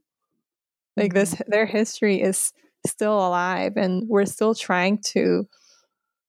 Like 0.97 1.13
mm-hmm. 1.13 1.19
this, 1.19 1.43
their 1.47 1.67
history 1.67 2.21
is 2.21 2.53
still 2.87 3.15
alive, 3.15 3.75
and 3.77 4.09
we're 4.09 4.27
still 4.27 4.55
trying 4.55 4.99
to 5.13 5.47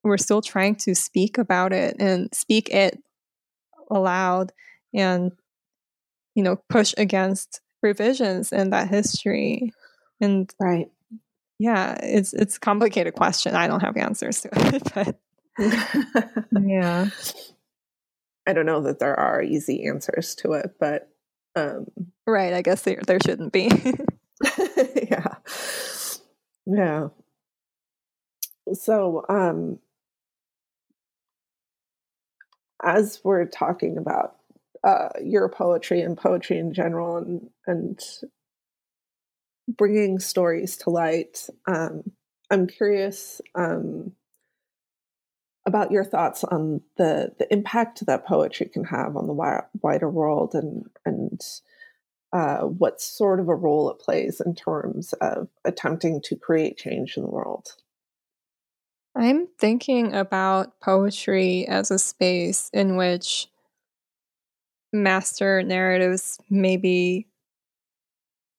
we're 0.03 0.17
still 0.17 0.41
trying 0.41 0.75
to 0.75 0.93
speak 0.93 1.37
about 1.37 1.71
it 1.71 1.95
and 1.97 2.33
speak 2.33 2.69
it 2.69 2.99
aloud 3.89 4.51
and 4.93 5.31
you 6.35 6.43
know 6.43 6.57
push 6.69 6.93
against 6.97 7.61
revisions 7.81 8.51
in 8.51 8.69
that 8.71 8.89
history. 8.89 9.73
And 10.21 10.53
right. 10.59 10.89
yeah 11.59 11.97
it's 12.01 12.33
it's 12.33 12.57
a 12.57 12.59
complicated 12.59 13.15
question. 13.15 13.55
I 13.55 13.67
don't 13.67 13.81
have 13.81 13.97
answers 13.97 14.41
to 14.41 14.49
it 14.53 14.83
but 15.59 16.63
yeah. 16.63 17.09
I 18.47 18.51
don't 18.51 18.65
know 18.65 18.81
that 18.81 18.99
there 18.99 19.17
are 19.17 19.41
easy 19.41 19.85
answers 19.85 20.35
to 20.35 20.53
it 20.53 20.75
but 20.79 21.09
um 21.55 21.85
right 22.25 22.53
i 22.53 22.61
guess 22.61 22.81
there 22.81 22.99
there 23.05 23.19
shouldn't 23.23 23.53
be 23.53 23.69
yeah. 26.65 27.07
So 28.73 29.25
um 29.29 29.79
as 32.83 33.21
we're 33.23 33.45
talking 33.45 33.97
about 33.97 34.35
uh, 34.83 35.09
your 35.23 35.47
poetry 35.47 36.01
and 36.01 36.17
poetry 36.17 36.57
in 36.57 36.73
general 36.73 37.17
and, 37.17 37.49
and 37.65 37.99
bringing 39.67 40.19
stories 40.19 40.77
to 40.77 40.89
light, 40.89 41.47
um, 41.65 42.03
I'm 42.51 42.67
curious 42.67 43.39
um, 43.55 44.11
about 45.65 45.91
your 45.91 46.03
thoughts 46.03 46.43
on 46.43 46.81
the, 46.97 47.31
the 47.39 47.51
impact 47.51 48.05
that 48.05 48.25
poetry 48.25 48.67
can 48.67 48.83
have 48.83 49.15
on 49.15 49.27
the 49.27 49.61
wider 49.81 50.09
world 50.09 50.53
and, 50.53 50.85
and 51.05 51.41
uh, 52.33 52.61
what 52.61 52.99
sort 52.99 53.39
of 53.39 53.47
a 53.47 53.55
role 53.55 53.91
it 53.91 53.99
plays 53.99 54.41
in 54.41 54.55
terms 54.55 55.13
of 55.21 55.47
attempting 55.63 56.19
to 56.19 56.35
create 56.35 56.77
change 56.77 57.15
in 57.15 57.23
the 57.23 57.29
world. 57.29 57.75
I'm 59.15 59.47
thinking 59.59 60.13
about 60.13 60.79
poetry 60.81 61.67
as 61.67 61.91
a 61.91 61.99
space 61.99 62.71
in 62.73 62.97
which 62.97 63.47
master 64.91 65.61
narratives 65.61 66.39
maybe 66.49 67.27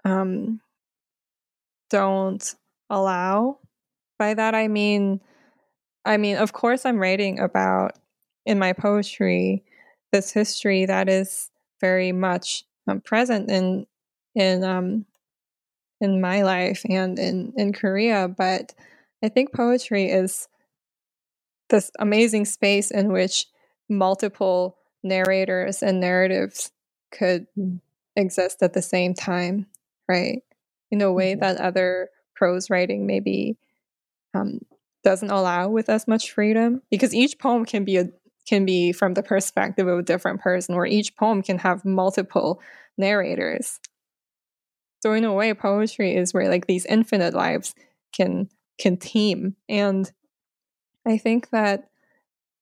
um, 0.04 0.60
don't 1.90 2.54
allow, 2.88 3.58
by 4.18 4.34
that 4.34 4.54
I 4.54 4.68
mean 4.68 5.20
I 6.04 6.18
mean, 6.18 6.36
of 6.36 6.52
course 6.52 6.84
I'm 6.84 6.98
writing 6.98 7.38
about 7.40 7.98
in 8.44 8.58
my 8.58 8.72
poetry 8.72 9.64
this 10.12 10.30
history 10.30 10.86
that 10.86 11.08
is 11.08 11.50
very 11.80 12.12
much 12.12 12.64
um, 12.86 13.00
present 13.00 13.50
in 13.50 13.86
in 14.34 14.64
um 14.64 15.06
in 16.00 16.20
my 16.20 16.42
life 16.42 16.82
and 16.88 17.18
in 17.18 17.52
in 17.56 17.72
Korea, 17.72 18.28
but 18.28 18.74
I 19.22 19.28
think 19.28 19.52
poetry 19.52 20.10
is 20.10 20.48
this 21.70 21.90
amazing 21.98 22.44
space 22.44 22.90
in 22.90 23.10
which 23.10 23.46
multiple 23.88 24.76
narrators 25.02 25.82
and 25.82 26.00
narratives 26.00 26.72
could 27.10 27.46
mm. 27.56 27.80
exist 28.16 28.62
at 28.62 28.74
the 28.74 28.82
same 28.82 29.14
time, 29.14 29.66
right? 30.08 30.42
In 30.90 31.00
a 31.00 31.12
way 31.12 31.32
mm-hmm. 31.32 31.40
that 31.40 31.56
other 31.58 32.10
prose 32.34 32.68
writing 32.68 33.06
maybe 33.06 33.56
um, 34.34 34.60
doesn't 35.04 35.30
allow 35.30 35.68
with 35.68 35.88
as 35.88 36.06
much 36.06 36.32
freedom, 36.32 36.82
because 36.90 37.14
each 37.14 37.38
poem 37.38 37.64
can 37.64 37.84
be 37.84 37.96
a 37.96 38.08
can 38.46 38.64
be 38.64 38.92
from 38.92 39.14
the 39.14 39.22
perspective 39.22 39.86
of 39.86 39.98
a 39.98 40.02
different 40.02 40.40
person, 40.40 40.74
or 40.74 40.86
each 40.86 41.16
poem 41.16 41.42
can 41.42 41.58
have 41.58 41.84
multiple 41.84 42.60
narrators. 42.96 43.80
So 45.00 45.12
in 45.12 45.24
a 45.24 45.32
way, 45.32 45.52
poetry 45.54 46.14
is 46.14 46.32
where 46.32 46.48
like 46.48 46.66
these 46.66 46.86
infinite 46.86 47.34
lives 47.34 47.74
can 48.12 48.48
can 48.78 48.96
teem, 48.96 49.56
and 49.68 50.10
I 51.06 51.18
think 51.18 51.50
that 51.50 51.88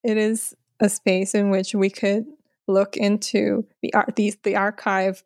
it 0.05 0.17
is 0.17 0.55
a 0.81 0.89
space 0.89 1.35
in 1.35 1.51
which 1.51 1.75
we 1.75 1.89
could 1.89 2.27
look 2.69 2.97
into 2.97 3.67
the 3.81 3.95
art 3.95 4.17
these 4.17 4.37
the 4.43 4.57
archive 4.57 5.23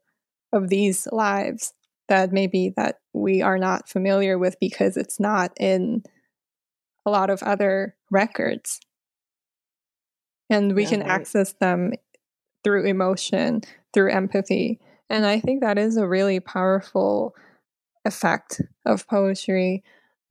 of 0.53 0.69
these 0.69 1.09
lives 1.13 1.73
that 2.09 2.33
maybe 2.33 2.73
that 2.77 3.01
we 3.13 3.43
are 3.43 3.59
not 3.59 3.89
familiar 3.89 4.39
with 4.39 4.57
because 4.61 4.97
it's 4.97 5.19
not 5.19 5.53
in 5.59 6.03
a 7.05 7.11
lot 7.11 7.31
of 7.31 7.43
other 7.43 7.97
records 8.11 8.81
and 10.51 10.75
we 10.75 10.85
yeah, 10.85 10.91
can 10.91 11.01
right. 11.01 11.11
access 11.11 11.53
them 11.55 11.93
through 12.65 12.85
emotion 12.87 13.63
through 13.93 14.11
empathy. 14.11 14.81
And 15.09 15.25
i 15.25 15.41
think 15.41 15.61
that 15.61 15.79
is 15.79 15.97
a 15.97 16.09
really 16.09 16.41
powerful 16.41 17.35
effect 18.05 18.61
of 18.85 19.07
poetry. 19.09 19.83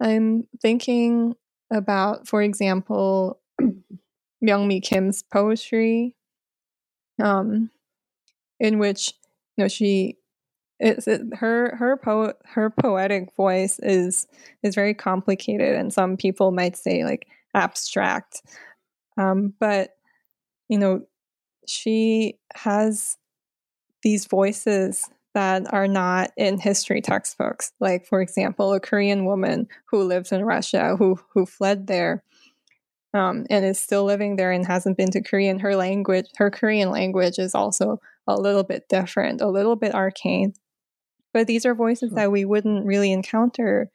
I'm 0.02 0.48
thinking 0.62 1.36
about 1.72 2.28
for 2.28 2.42
example 2.42 3.40
Myung-Mi 4.44 4.82
Kim's 4.82 5.24
poetry, 5.24 6.16
um, 7.22 7.70
in 8.60 8.80
which 8.80 9.14
you 9.58 9.64
know 9.64 9.68
she 9.68 10.18
it's 10.80 11.08
it, 11.08 11.22
her 11.36 11.76
her 11.78 11.98
po- 11.98 12.34
her 12.46 12.70
poetic 12.70 13.34
voice 13.36 13.80
is 13.80 14.28
is 14.62 14.76
very 14.76 14.94
complicated, 14.94 15.76
and 15.76 15.94
some 15.94 16.18
people 16.18 16.52
might 16.52 16.76
say 16.76 17.04
like 17.06 17.28
abstract, 17.54 18.42
um, 19.18 19.54
but 19.60 19.95
you 20.70 20.78
know 20.78 21.02
she 21.68 22.38
has 22.54 23.18
these 24.04 24.26
voices 24.26 25.10
that 25.34 25.74
are 25.74 25.88
not 25.88 26.32
in 26.38 26.58
history 26.60 27.02
textbooks. 27.02 27.74
Like, 27.80 28.06
for 28.06 28.22
example, 28.22 28.74
a 28.74 28.80
Korean 28.80 29.26
woman 29.26 29.68
who 29.88 30.04
lives 30.04 30.32
in 30.32 30.46
Russia 30.46 30.96
who 30.98 31.20
who 31.34 31.46
fled 31.46 31.88
there 31.88 32.24
um, 33.14 33.46
and 33.50 33.66
is 33.66 33.80
still 33.80 34.04
living 34.04 34.36
there 34.36 34.52
and 34.52 34.66
hasn't 34.66 34.98
been 34.98 35.12
to 35.12 35.22
Korean. 35.22 35.60
Her 35.60 35.76
language, 35.76 36.28
her 36.38 36.52
Korean 36.52 36.90
language, 36.92 37.40
is 37.40 37.56
also 37.56 38.00
a 38.28 38.36
little 38.36 38.64
bit 38.64 38.90
different, 38.90 39.42
a 39.42 39.50
little 39.50 39.76
bit 39.76 39.94
arcane. 39.94 40.54
But 41.34 41.48
these 41.48 41.66
are 41.66 41.76
voices 41.76 42.12
that 42.12 42.32
we 42.32 42.46
wouldn't 42.46 42.86
really 42.86 43.12
encounter 43.12 43.90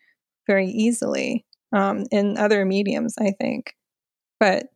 very 0.47 0.67
easily 0.67 1.45
um, 1.73 2.05
in 2.11 2.37
other 2.37 2.65
mediums, 2.65 3.15
I 3.19 3.31
think. 3.31 3.75
But 4.39 4.69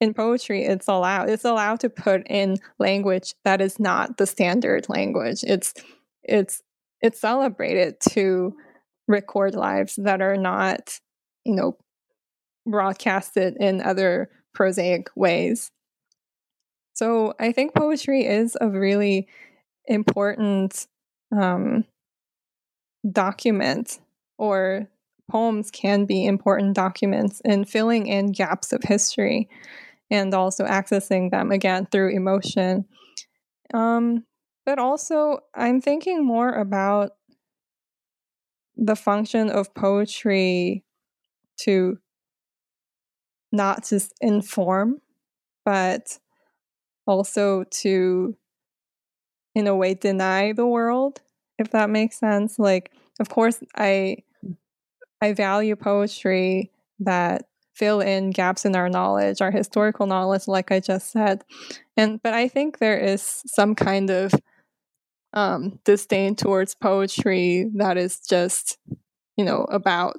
in 0.00 0.14
poetry, 0.14 0.64
it's 0.64 0.88
allowed. 0.88 1.28
It's 1.28 1.44
allowed 1.44 1.80
to 1.80 1.90
put 1.90 2.22
in 2.28 2.58
language 2.78 3.34
that 3.44 3.60
is 3.60 3.80
not 3.80 4.16
the 4.16 4.26
standard 4.26 4.88
language. 4.88 5.42
It's 5.42 5.74
it's 6.22 6.62
it's 7.00 7.20
celebrated 7.20 7.96
to 8.10 8.54
record 9.06 9.54
lives 9.54 9.96
that 9.96 10.20
are 10.20 10.36
not, 10.36 11.00
you 11.44 11.54
know, 11.54 11.76
broadcasted 12.66 13.56
in 13.58 13.80
other 13.80 14.30
prosaic 14.54 15.08
ways. 15.16 15.70
So 16.94 17.34
I 17.38 17.52
think 17.52 17.74
poetry 17.74 18.26
is 18.26 18.56
a 18.60 18.68
really 18.68 19.28
important 19.86 20.86
um, 21.36 21.84
document, 23.10 24.00
or 24.36 24.88
poems 25.30 25.70
can 25.70 26.04
be 26.04 26.26
important 26.26 26.74
documents 26.74 27.40
in 27.44 27.64
filling 27.64 28.06
in 28.06 28.32
gaps 28.32 28.72
of 28.72 28.82
history 28.82 29.48
and 30.10 30.34
also 30.34 30.64
accessing 30.64 31.30
them 31.30 31.50
again 31.50 31.86
through 31.90 32.14
emotion. 32.14 32.86
Um, 33.74 34.24
but 34.66 34.78
also, 34.78 35.40
I'm 35.54 35.80
thinking 35.80 36.24
more 36.24 36.52
about 36.52 37.12
the 38.76 38.96
function 38.96 39.50
of 39.50 39.74
poetry 39.74 40.84
to 41.60 41.98
not 43.52 43.86
just 43.86 44.12
inform, 44.20 45.00
but 45.64 46.18
also 47.06 47.64
to, 47.70 48.36
in 49.54 49.66
a 49.66 49.74
way, 49.74 49.94
deny 49.94 50.52
the 50.52 50.66
world, 50.66 51.20
if 51.58 51.70
that 51.70 51.90
makes 51.90 52.18
sense. 52.18 52.58
Like, 52.58 52.92
of 53.20 53.28
course, 53.28 53.62
I 53.76 54.18
I 55.20 55.32
value 55.32 55.76
poetry 55.76 56.70
that 57.00 57.46
fill 57.78 58.00
in 58.00 58.30
gaps 58.30 58.64
in 58.64 58.74
our 58.74 58.88
knowledge, 58.88 59.40
our 59.40 59.52
historical 59.52 60.06
knowledge, 60.06 60.48
like 60.48 60.72
I 60.72 60.80
just 60.80 61.12
said. 61.12 61.44
And 61.96 62.20
but 62.22 62.34
I 62.34 62.48
think 62.48 62.78
there 62.78 62.98
is 62.98 63.42
some 63.46 63.74
kind 63.74 64.10
of 64.10 64.32
um, 65.32 65.78
disdain 65.84 66.34
towards 66.34 66.74
poetry 66.74 67.70
that 67.76 67.96
is 67.96 68.20
just, 68.20 68.78
you 69.36 69.44
know, 69.44 69.64
about 69.70 70.18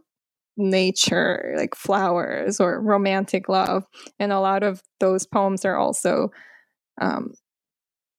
nature, 0.55 1.53
like 1.57 1.75
flowers 1.75 2.59
or 2.59 2.81
romantic 2.81 3.49
love. 3.49 3.85
And 4.19 4.31
a 4.31 4.39
lot 4.39 4.63
of 4.63 4.81
those 4.99 5.25
poems 5.25 5.65
are 5.65 5.75
also, 5.75 6.31
um, 7.01 7.33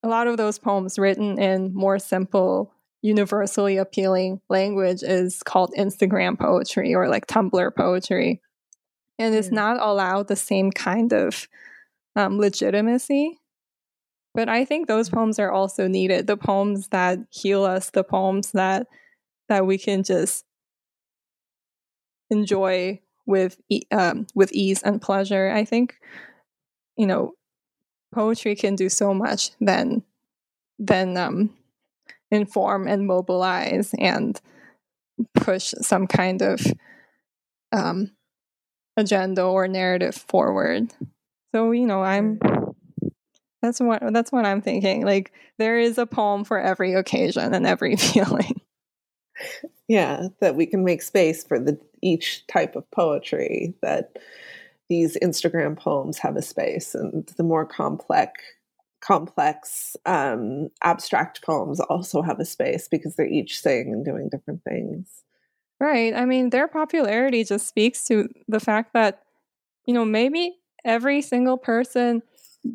a 0.02 0.08
lot 0.08 0.26
of 0.26 0.36
those 0.36 0.58
poems 0.58 0.98
written 0.98 1.38
in 1.38 1.72
more 1.74 1.98
simple, 1.98 2.72
universally 3.02 3.76
appealing 3.76 4.40
language 4.48 5.02
is 5.02 5.42
called 5.42 5.72
Instagram 5.78 6.38
poetry 6.38 6.94
or 6.94 7.08
like 7.08 7.26
Tumblr 7.26 7.76
poetry. 7.76 8.40
And 9.20 9.34
it's 9.34 9.50
not 9.50 9.76
allowed 9.78 10.28
the 10.28 10.36
same 10.36 10.70
kind 10.70 11.12
of 11.12 11.46
um, 12.16 12.38
legitimacy. 12.38 13.38
But 14.34 14.48
I 14.48 14.64
think 14.64 14.88
those 14.88 15.10
poems 15.10 15.38
are 15.38 15.52
also 15.52 15.88
needed. 15.88 16.26
The 16.26 16.38
poems 16.38 16.88
that 16.88 17.18
heal 17.30 17.64
us, 17.64 17.90
the 17.90 18.02
poems 18.02 18.52
that 18.52 18.86
that 19.50 19.66
we 19.66 19.76
can 19.76 20.04
just 20.04 20.46
enjoy 22.30 23.00
with 23.26 23.60
um, 23.90 24.26
with 24.34 24.50
ease 24.52 24.82
and 24.82 25.02
pleasure. 25.02 25.50
I 25.50 25.66
think 25.66 25.96
you 26.96 27.06
know 27.06 27.34
poetry 28.14 28.56
can 28.56 28.74
do 28.74 28.88
so 28.88 29.12
much 29.12 29.50
then 29.60 30.02
then 30.78 31.18
um, 31.18 31.50
inform 32.30 32.88
and 32.88 33.06
mobilize 33.06 33.94
and 33.98 34.40
push 35.34 35.74
some 35.82 36.06
kind 36.06 36.40
of 36.40 36.60
um, 37.72 38.12
agenda 38.96 39.42
or 39.42 39.68
narrative 39.68 40.14
forward. 40.14 40.92
So 41.54 41.72
you 41.72 41.86
know, 41.86 42.02
I'm 42.02 42.38
that's 43.62 43.80
what 43.80 44.02
that's 44.12 44.32
what 44.32 44.46
I'm 44.46 44.62
thinking. 44.62 45.04
Like 45.04 45.32
there 45.58 45.78
is 45.78 45.98
a 45.98 46.06
poem 46.06 46.44
for 46.44 46.58
every 46.58 46.94
occasion 46.94 47.54
and 47.54 47.66
every 47.66 47.96
feeling. 47.96 48.60
Yeah, 49.88 50.28
that 50.40 50.54
we 50.54 50.66
can 50.66 50.84
make 50.84 51.02
space 51.02 51.44
for 51.44 51.58
the 51.58 51.78
each 52.02 52.46
type 52.46 52.76
of 52.76 52.90
poetry 52.90 53.74
that 53.82 54.18
these 54.88 55.16
Instagram 55.22 55.78
poems 55.78 56.18
have 56.18 56.36
a 56.36 56.42
space, 56.42 56.94
and 56.94 57.26
the 57.36 57.42
more 57.42 57.66
complex 57.66 58.40
complex 59.00 59.96
um, 60.04 60.68
abstract 60.82 61.42
poems 61.42 61.80
also 61.80 62.20
have 62.20 62.38
a 62.38 62.44
space 62.44 62.86
because 62.86 63.16
they're 63.16 63.26
each 63.26 63.60
saying 63.60 63.92
and 63.92 64.04
doing 64.04 64.28
different 64.28 64.62
things. 64.62 65.19
Right. 65.80 66.14
I 66.14 66.26
mean, 66.26 66.50
their 66.50 66.68
popularity 66.68 67.42
just 67.44 67.66
speaks 67.66 68.04
to 68.06 68.28
the 68.48 68.60
fact 68.60 68.92
that, 68.92 69.22
you 69.86 69.94
know, 69.94 70.04
maybe 70.04 70.56
every 70.84 71.22
single 71.22 71.58
person 71.58 72.22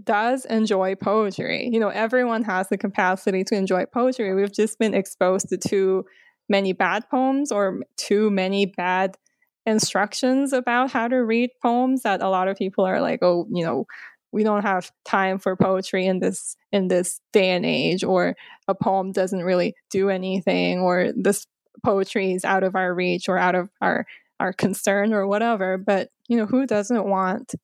does 0.04 0.46
enjoy 0.46 0.96
poetry. 0.96 1.70
You 1.72 1.80
know, 1.80 1.90
everyone 1.90 2.44
has 2.44 2.70
the 2.70 2.78
capacity 2.78 3.44
to 3.46 3.56
enjoy 3.56 3.86
poetry. 3.86 4.34
We've 4.36 4.54
just 4.54 4.80
been 4.80 4.94
exposed 4.96 5.50
to 5.50 5.58
too 5.58 6.06
many 6.50 6.74
bad 6.74 7.10
poems 7.10 7.52
or 7.52 7.82
too 7.98 8.32
many 8.32 8.66
bad 8.68 9.18
instructions 9.66 10.54
about 10.54 10.92
how 10.92 11.08
to 11.08 11.18
read 11.18 11.52
poems 11.62 12.04
that 12.04 12.22
a 12.22 12.30
lot 12.30 12.48
of 12.48 12.58
people 12.58 12.86
are 12.86 13.02
like, 13.02 13.20
oh, 13.24 13.48
you 13.52 13.66
know, 13.66 13.86
we 14.32 14.44
don't 14.44 14.64
have 14.64 14.92
time 15.06 15.40
for 15.40 15.56
poetry 15.56 16.06
in 16.06 16.20
this 16.20 16.58
in 16.72 16.88
this 16.90 17.22
day 17.34 17.52
and 17.52 17.66
age 17.66 18.04
or 18.04 18.36
a 18.68 18.76
poem 18.76 19.12
doesn't 19.12 19.44
really 19.44 19.76
do 19.92 20.10
anything 20.10 20.80
or 20.80 21.12
this 21.16 21.48
poetry 21.84 22.34
is 22.34 22.46
out 22.46 22.64
of 22.64 22.76
our 22.76 22.94
reach 22.94 23.28
or 23.30 23.38
out 23.38 23.56
of 23.56 23.70
our 23.82 24.06
our 24.40 24.54
concern 24.54 25.14
or 25.14 25.28
whatever. 25.28 25.78
But 25.78 26.10
you 26.28 26.38
know, 26.38 26.46
who 26.46 26.66
doesn't 26.66 27.06
want 27.06 27.56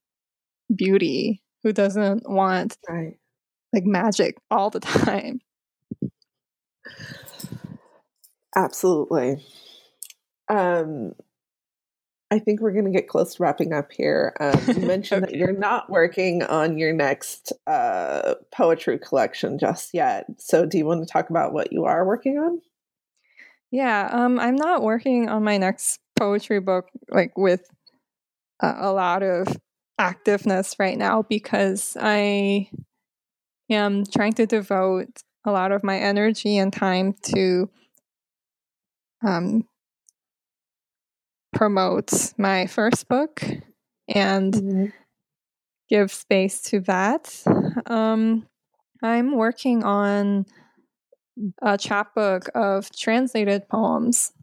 beauty? 0.74 1.42
Who 1.64 1.74
doesn't 1.74 2.30
want 2.30 2.78
right. 2.90 3.18
like 3.74 3.86
magic 3.86 4.38
all 4.50 4.70
the 4.70 4.80
time? 4.82 5.42
Absolutely. 8.56 9.44
Um, 10.50 11.14
I 12.32 12.40
think 12.40 12.62
we're 12.62 12.72
going 12.72 12.86
to 12.86 12.92
get 12.92 13.10
close 13.10 13.36
to 13.36 13.44
wrapping 13.44 13.74
up 13.74 13.92
here. 13.92 14.34
Um, 14.40 14.60
you 14.68 14.74
mentioned 14.88 15.24
okay. 15.24 15.34
that 15.34 15.38
you're 15.38 15.58
not 15.58 15.90
working 15.90 16.44
on 16.44 16.78
your 16.78 16.94
next 16.94 17.52
uh, 17.68 18.36
poetry 18.52 18.98
collection 18.98 19.60
just 19.60 19.94
yet. 19.94 20.26
So, 20.38 20.66
do 20.66 20.78
you 20.78 20.86
want 20.86 21.06
to 21.06 21.12
talk 21.12 21.30
about 21.30 21.54
what 21.54 21.74
you 21.74 21.86
are 21.86 22.06
working 22.06 22.38
on? 22.38 22.62
Yeah, 23.72 24.10
um, 24.12 24.40
I'm 24.40 24.56
not 24.56 24.84
working 24.84 25.30
on 25.30 25.44
my 25.44 25.58
next 25.58 26.00
poetry 26.20 26.60
book 26.60 26.90
like 27.10 27.38
with 27.38 27.62
uh, 28.62 28.76
a 28.78 28.92
lot 28.92 29.24
of 29.24 29.48
activeness 30.00 30.76
right 30.78 30.98
now 30.98 31.22
because 31.22 31.96
I 32.00 32.70
am 33.70 34.04
trying 34.06 34.34
to 34.34 34.46
devote 34.46 35.22
a 35.46 35.52
lot 35.52 35.72
of 35.72 35.84
my 35.84 35.98
energy 35.98 36.58
and 36.58 36.72
time 36.72 37.14
to 37.34 37.70
um, 39.26 39.64
promote 41.54 42.34
my 42.38 42.68
first 42.68 43.08
book 43.08 43.42
and 44.08 44.54
mm-hmm. 44.54 44.86
give 45.90 46.12
space 46.12 46.62
to 46.64 46.82
that. 46.82 47.42
Um, 47.86 48.48
I'm 49.02 49.36
working 49.36 49.84
on 49.84 50.46
a 51.62 51.78
chapbook 51.78 52.50
of 52.56 52.92
translated 52.96 53.68
poems. 53.70 54.34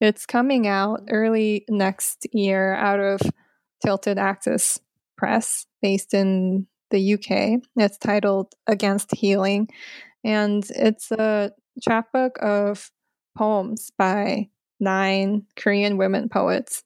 It's 0.00 0.26
coming 0.26 0.66
out 0.66 1.02
early 1.08 1.64
next 1.68 2.26
year 2.32 2.74
out 2.74 3.00
of 3.00 3.20
Tilted 3.84 4.18
Axis 4.18 4.78
Press, 5.16 5.66
based 5.80 6.12
in 6.12 6.66
the 6.90 7.14
UK. 7.14 7.62
It's 7.76 7.98
titled 7.98 8.54
Against 8.66 9.14
Healing, 9.14 9.68
and 10.24 10.66
it's 10.70 11.10
a 11.10 11.52
chapbook 11.80 12.38
of 12.42 12.90
poems 13.36 13.90
by 13.96 14.48
nine 14.80 15.46
Korean 15.56 15.96
women 15.96 16.28
poets 16.28 16.82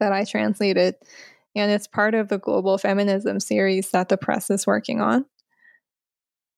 that 0.00 0.12
I 0.12 0.24
translated. 0.24 0.96
And 1.54 1.70
it's 1.70 1.86
part 1.86 2.14
of 2.14 2.28
the 2.28 2.38
global 2.38 2.78
feminism 2.78 3.40
series 3.40 3.90
that 3.90 4.08
the 4.08 4.16
press 4.16 4.50
is 4.50 4.66
working 4.66 5.00
on. 5.00 5.26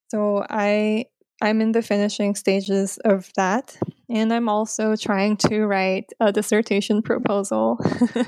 So 0.09 0.45
I 0.49 1.07
I'm 1.41 1.61
in 1.61 1.73
the 1.73 1.83
finishing 1.83 2.35
stages 2.35 2.99
of 2.99 3.31
that. 3.37 3.77
And 4.09 4.33
I'm 4.33 4.49
also 4.49 4.95
trying 4.95 5.37
to 5.39 5.65
write 5.65 6.11
a 6.21 6.33
dissertation 6.33 7.03
proposal 7.03 7.79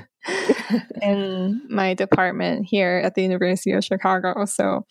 in 1.02 1.62
my 1.68 1.94
department 1.94 2.66
here 2.66 3.00
at 3.05 3.14
the 3.14 3.22
University 3.22 3.72
of 3.72 3.84
Chicago. 3.84 4.44
So, 4.46 4.86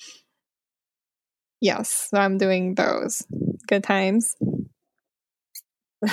yes, 1.62 2.10
so 2.12 2.20
I'm 2.20 2.38
doing 2.38 2.76
those. 2.76 3.26
Good 3.68 3.84
times. 3.84 4.36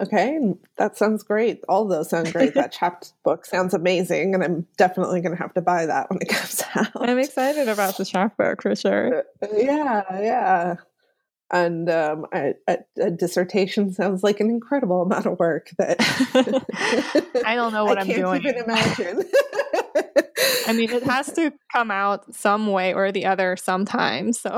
okay, 0.00 0.38
that 0.76 0.96
sounds 0.96 1.22
great. 1.22 1.62
All 1.68 1.86
those 1.86 2.10
sound 2.10 2.32
great. 2.32 2.54
that 2.54 2.72
chapbook 2.72 3.46
sounds 3.46 3.72
amazing, 3.72 4.34
and 4.34 4.44
I'm 4.44 4.66
definitely 4.76 5.20
going 5.20 5.36
to 5.36 5.42
have 5.42 5.54
to 5.54 5.62
buy 5.62 5.86
that 5.86 6.10
when 6.10 6.18
it 6.20 6.28
comes 6.28 6.62
out. 6.74 6.88
I'm 6.96 7.18
excited 7.18 7.68
about 7.68 7.96
the 7.96 8.04
chapbook 8.04 8.62
for 8.62 8.74
sure. 8.74 9.24
Uh, 9.42 9.46
yeah, 9.56 10.02
yeah 10.20 10.76
and 11.50 11.90
um, 11.90 12.26
a, 12.32 12.54
a, 12.68 12.78
a, 13.00 13.10
dissertation 13.10 13.92
sounds 13.92 14.22
like 14.22 14.40
an 14.40 14.50
incredible 14.50 15.02
amount 15.02 15.26
of 15.26 15.38
work 15.38 15.70
that 15.78 15.96
I 17.44 17.54
don't 17.54 17.72
know 17.72 17.84
what 17.86 17.98
I 17.98 18.02
am 18.02 18.06
can't 18.06 18.18
doing. 18.18 18.42
Even 18.42 18.56
imagine. 18.64 19.24
I 20.66 20.72
mean, 20.72 20.90
it 20.90 21.02
has 21.04 21.32
to 21.32 21.52
come 21.72 21.90
out 21.90 22.34
some 22.34 22.68
way 22.68 22.94
or 22.94 23.12
the 23.12 23.26
other 23.26 23.56
sometime. 23.56 24.32
So 24.32 24.56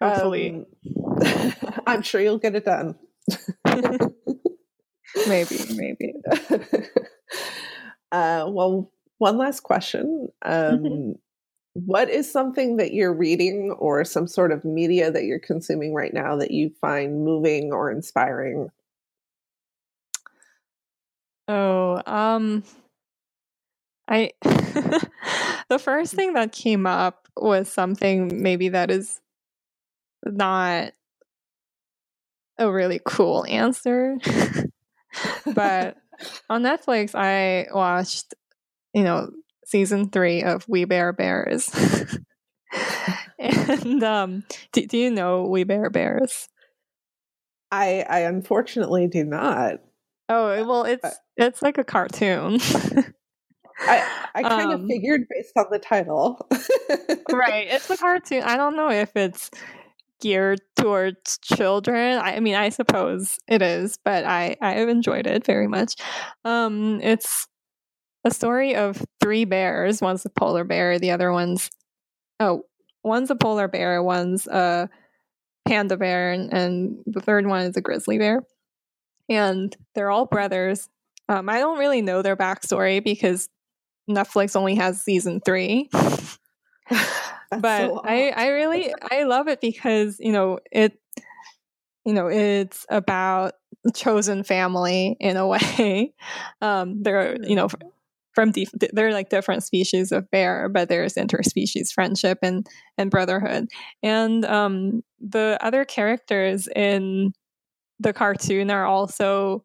hopefully, 0.00 0.64
um, 1.24 1.54
I'm 1.86 2.02
sure 2.02 2.20
you'll 2.20 2.38
get 2.38 2.54
it 2.54 2.64
done. 2.64 2.96
maybe, 5.26 5.58
maybe. 5.70 6.14
Uh, 8.12 8.44
well, 8.48 8.92
one 9.16 9.38
last 9.38 9.60
question. 9.60 10.28
Mm-hmm. 10.44 10.86
Um, 10.86 11.14
what 11.74 12.10
is 12.10 12.30
something 12.30 12.76
that 12.76 12.92
you're 12.92 13.14
reading 13.14 13.74
or 13.78 14.04
some 14.04 14.26
sort 14.26 14.52
of 14.52 14.64
media 14.64 15.10
that 15.10 15.24
you're 15.24 15.38
consuming 15.38 15.94
right 15.94 16.12
now 16.12 16.36
that 16.36 16.50
you 16.50 16.70
find 16.80 17.24
moving 17.24 17.72
or 17.72 17.90
inspiring? 17.90 18.68
Oh, 21.48 22.02
um 22.06 22.62
I 24.08 24.32
the 24.42 25.78
first 25.78 26.14
thing 26.14 26.34
that 26.34 26.52
came 26.52 26.86
up 26.86 27.28
was 27.36 27.72
something 27.72 28.42
maybe 28.42 28.68
that 28.70 28.90
is 28.90 29.20
not 30.24 30.92
a 32.58 32.70
really 32.70 33.00
cool 33.04 33.44
answer. 33.48 34.18
but 35.54 35.96
on 36.50 36.62
Netflix 36.62 37.14
I 37.14 37.68
watched, 37.74 38.34
you 38.94 39.02
know, 39.02 39.30
season 39.72 40.10
three 40.10 40.42
of 40.42 40.68
We 40.68 40.84
Bare 40.84 41.14
Bears. 41.14 41.70
and 43.38 44.04
um, 44.04 44.44
do, 44.72 44.86
do 44.86 44.98
you 44.98 45.10
know 45.10 45.46
We 45.46 45.64
Bare 45.64 45.88
Bears? 45.88 46.48
I 47.70 48.04
I 48.08 48.18
unfortunately 48.20 49.08
do 49.08 49.24
not. 49.24 49.80
Oh 50.28 50.64
well, 50.64 50.84
it's 50.84 51.08
it's 51.38 51.62
like 51.62 51.78
a 51.78 51.84
cartoon. 51.84 52.58
I 53.80 54.26
I 54.34 54.42
kind 54.42 54.72
um, 54.72 54.82
of 54.82 54.86
figured 54.86 55.22
based 55.30 55.54
on 55.56 55.66
the 55.70 55.78
title. 55.78 56.46
right, 57.32 57.66
it's 57.68 57.88
a 57.88 57.96
cartoon. 57.96 58.42
I 58.42 58.58
don't 58.58 58.76
know 58.76 58.90
if 58.90 59.16
it's 59.16 59.50
geared 60.20 60.60
towards 60.76 61.38
children. 61.38 62.18
I, 62.18 62.36
I 62.36 62.40
mean, 62.40 62.54
I 62.56 62.68
suppose 62.68 63.38
it 63.48 63.62
is, 63.62 63.98
but 64.04 64.24
I 64.24 64.56
I 64.60 64.72
have 64.74 64.90
enjoyed 64.90 65.26
it 65.26 65.46
very 65.46 65.66
much. 65.66 65.94
Um, 66.44 67.00
it's 67.02 67.48
a 68.24 68.30
story 68.30 68.74
of 68.74 69.04
three 69.20 69.44
bears. 69.44 70.00
One's 70.00 70.24
a 70.24 70.30
polar 70.30 70.64
bear, 70.64 70.98
the 70.98 71.10
other 71.10 71.32
one's 71.32 71.70
oh, 72.40 72.64
one's 73.02 73.30
a 73.30 73.36
polar 73.36 73.68
bear, 73.68 74.02
one's 74.02 74.46
a 74.46 74.88
panda 75.66 75.96
bear, 75.96 76.32
and, 76.32 76.52
and 76.52 76.98
the 77.06 77.20
third 77.20 77.46
one 77.46 77.62
is 77.62 77.76
a 77.76 77.80
grizzly 77.80 78.18
bear. 78.18 78.42
And 79.28 79.74
they're 79.94 80.10
all 80.10 80.26
brothers. 80.26 80.88
Um, 81.28 81.48
I 81.48 81.58
don't 81.58 81.78
really 81.78 82.02
know 82.02 82.22
their 82.22 82.36
backstory 82.36 83.02
because 83.02 83.48
Netflix 84.10 84.56
only 84.56 84.74
has 84.74 85.00
season 85.00 85.40
three. 85.40 85.88
but 87.60 87.78
so 87.78 88.00
I, 88.04 88.32
I 88.34 88.48
really 88.48 88.92
I 89.10 89.24
love 89.24 89.48
it 89.48 89.60
because 89.60 90.18
you 90.18 90.32
know 90.32 90.58
it 90.70 90.98
you 92.04 92.12
know 92.12 92.26
it's 92.28 92.86
about 92.88 93.54
chosen 93.94 94.42
family 94.42 95.16
in 95.20 95.36
a 95.36 95.46
way 95.46 96.14
um 96.60 97.02
they're 97.02 97.36
you 97.42 97.56
know 97.56 97.68
from 98.34 98.50
dif- 98.52 98.72
they're 98.92 99.12
like 99.12 99.28
different 99.28 99.64
species 99.64 100.12
of 100.12 100.30
bear, 100.30 100.68
but 100.68 100.88
there's 100.88 101.14
interspecies 101.14 101.92
friendship 101.92 102.38
and 102.42 102.66
and 102.98 103.10
brotherhood. 103.10 103.68
And 104.02 104.44
um, 104.44 105.02
the 105.20 105.58
other 105.60 105.84
characters 105.84 106.68
in 106.74 107.32
the 108.00 108.12
cartoon 108.12 108.70
are 108.70 108.86
also, 108.86 109.64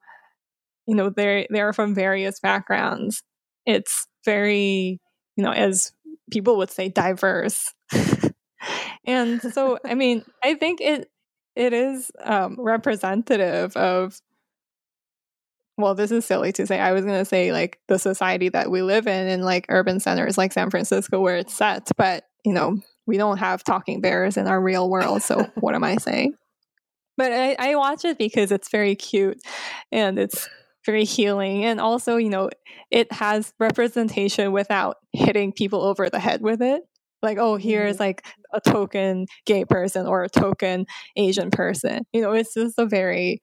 you 0.88 0.96
know, 0.96 1.10
they 1.10 1.48
they 1.52 1.62
are 1.62 1.74
from 1.74 1.96
various 1.96 2.40
backgrounds. 2.40 3.24
It's 3.66 4.08
very, 4.26 5.00
you 5.36 5.44
know, 5.44 5.52
as 5.52 5.92
people 6.32 6.58
would 6.58 6.72
say, 6.72 6.90
diverse. 6.90 7.74
and 9.06 9.42
so, 9.42 9.80
I 9.86 9.96
mean, 9.96 10.24
I 10.44 10.56
think 10.56 10.82
it 10.82 11.10
it 11.56 11.74
is 11.74 12.12
um, 12.24 12.56
representative 12.60 13.76
of 13.76 14.20
well, 15.78 15.94
this 15.94 16.12
is 16.12 16.26
silly 16.26 16.52
to 16.54 16.66
say. 16.66 16.80
I 16.80 16.92
was 16.92 17.06
going 17.06 17.20
to 17.20 17.26
say 17.26 17.52
like 17.52 17.80
the 17.88 18.00
society 18.00 18.50
that 18.50 18.72
we 18.72 18.82
live 18.82 19.08
in 19.08 19.28
in 19.28 19.42
like 19.42 19.68
urban 19.70 20.00
centers 20.00 20.38
like 20.38 20.52
San 20.52 20.70
Francisco 20.72 21.22
where 21.22 21.38
it's 21.38 21.54
set, 21.54 21.90
but 21.98 22.26
you 22.44 22.54
know, 22.54 22.80
we 23.06 23.18
don't 23.18 23.38
have 23.38 23.64
talking 23.64 24.02
bears 24.02 24.38
in 24.38 24.48
our 24.48 24.62
real 24.62 24.90
world. 24.90 25.22
So 25.22 25.50
what 25.56 25.76
am 25.76 25.84
I 25.84 25.98
saying? 25.98 26.34
But 27.16 27.32
I, 27.32 27.56
I 27.60 27.76
watch 27.76 28.06
it 28.06 28.18
because 28.18 28.52
it's 28.52 28.70
very 28.70 28.96
cute 28.96 29.40
and 29.92 30.20
it's 30.20 30.48
very 30.86 31.04
healing. 31.04 31.66
And 31.66 31.80
also, 31.80 32.18
you 32.18 32.30
know, 32.30 32.50
it 32.92 33.12
has 33.12 33.54
representation 33.60 34.52
without 34.52 34.98
hitting 35.14 35.52
people 35.52 35.82
over 35.82 36.10
the 36.10 36.20
head 36.20 36.42
with 36.42 36.62
it. 36.62 36.84
Like, 37.22 37.38
oh, 37.40 37.56
here's 37.56 37.96
mm-hmm. 37.96 38.04
like 38.04 38.26
a 38.54 38.62
token 38.62 39.26
gay 39.46 39.66
person 39.66 40.06
or 40.06 40.24
a 40.24 40.30
token 40.30 40.86
Asian 41.16 41.50
person. 41.50 42.06
You 42.14 42.22
know, 42.22 42.34
it's 42.34 42.54
just 42.54 42.78
a 42.78 42.86
very 42.86 43.42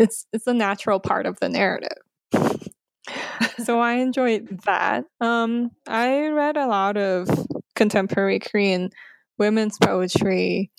it's 0.00 0.26
it's 0.32 0.46
a 0.46 0.54
natural 0.54 0.98
part 0.98 1.26
of 1.26 1.38
the 1.40 1.48
narrative. 1.48 1.98
so 3.64 3.78
I 3.78 3.94
enjoyed 3.94 4.60
that. 4.64 5.04
Um, 5.20 5.70
I 5.86 6.28
read 6.28 6.56
a 6.56 6.66
lot 6.66 6.96
of 6.96 7.28
contemporary 7.76 8.40
Korean 8.40 8.90
women's 9.38 9.78
poetry. 9.78 10.70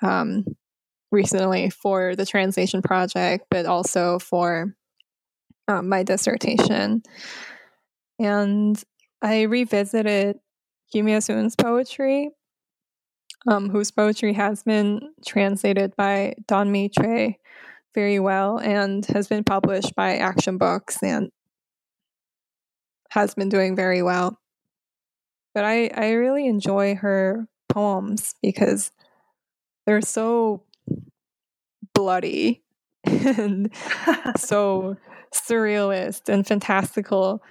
Um, 0.00 0.44
recently 1.10 1.70
for 1.70 2.14
the 2.16 2.26
translation 2.26 2.82
project, 2.82 3.46
but 3.50 3.66
also 3.66 4.18
for 4.18 4.74
um, 5.66 5.88
my 5.88 6.02
dissertation. 6.02 7.02
And 8.18 8.82
I 9.22 9.42
revisited 9.42 10.38
Kim 10.92 11.06
Hyesoon's 11.06 11.56
poetry, 11.56 12.30
um, 13.46 13.70
whose 13.70 13.90
poetry 13.90 14.32
has 14.34 14.62
been 14.62 15.00
translated 15.26 15.94
by 15.96 16.34
Don 16.46 16.70
Mee 16.72 16.88
Choi 16.88 17.36
very 17.98 18.20
well 18.20 18.58
and 18.58 19.04
has 19.06 19.26
been 19.26 19.42
published 19.42 19.92
by 19.96 20.18
Action 20.18 20.56
Books 20.56 21.02
and 21.02 21.32
has 23.10 23.34
been 23.34 23.48
doing 23.48 23.74
very 23.74 24.02
well. 24.02 24.38
But 25.52 25.64
I, 25.64 25.90
I 25.92 26.12
really 26.12 26.46
enjoy 26.46 26.94
her 26.94 27.48
poems 27.68 28.36
because 28.40 28.92
they're 29.84 30.00
so 30.00 30.62
bloody 31.92 32.62
and 33.04 33.74
so 34.36 34.96
surrealist 35.34 36.32
and 36.32 36.46
fantastical, 36.46 37.42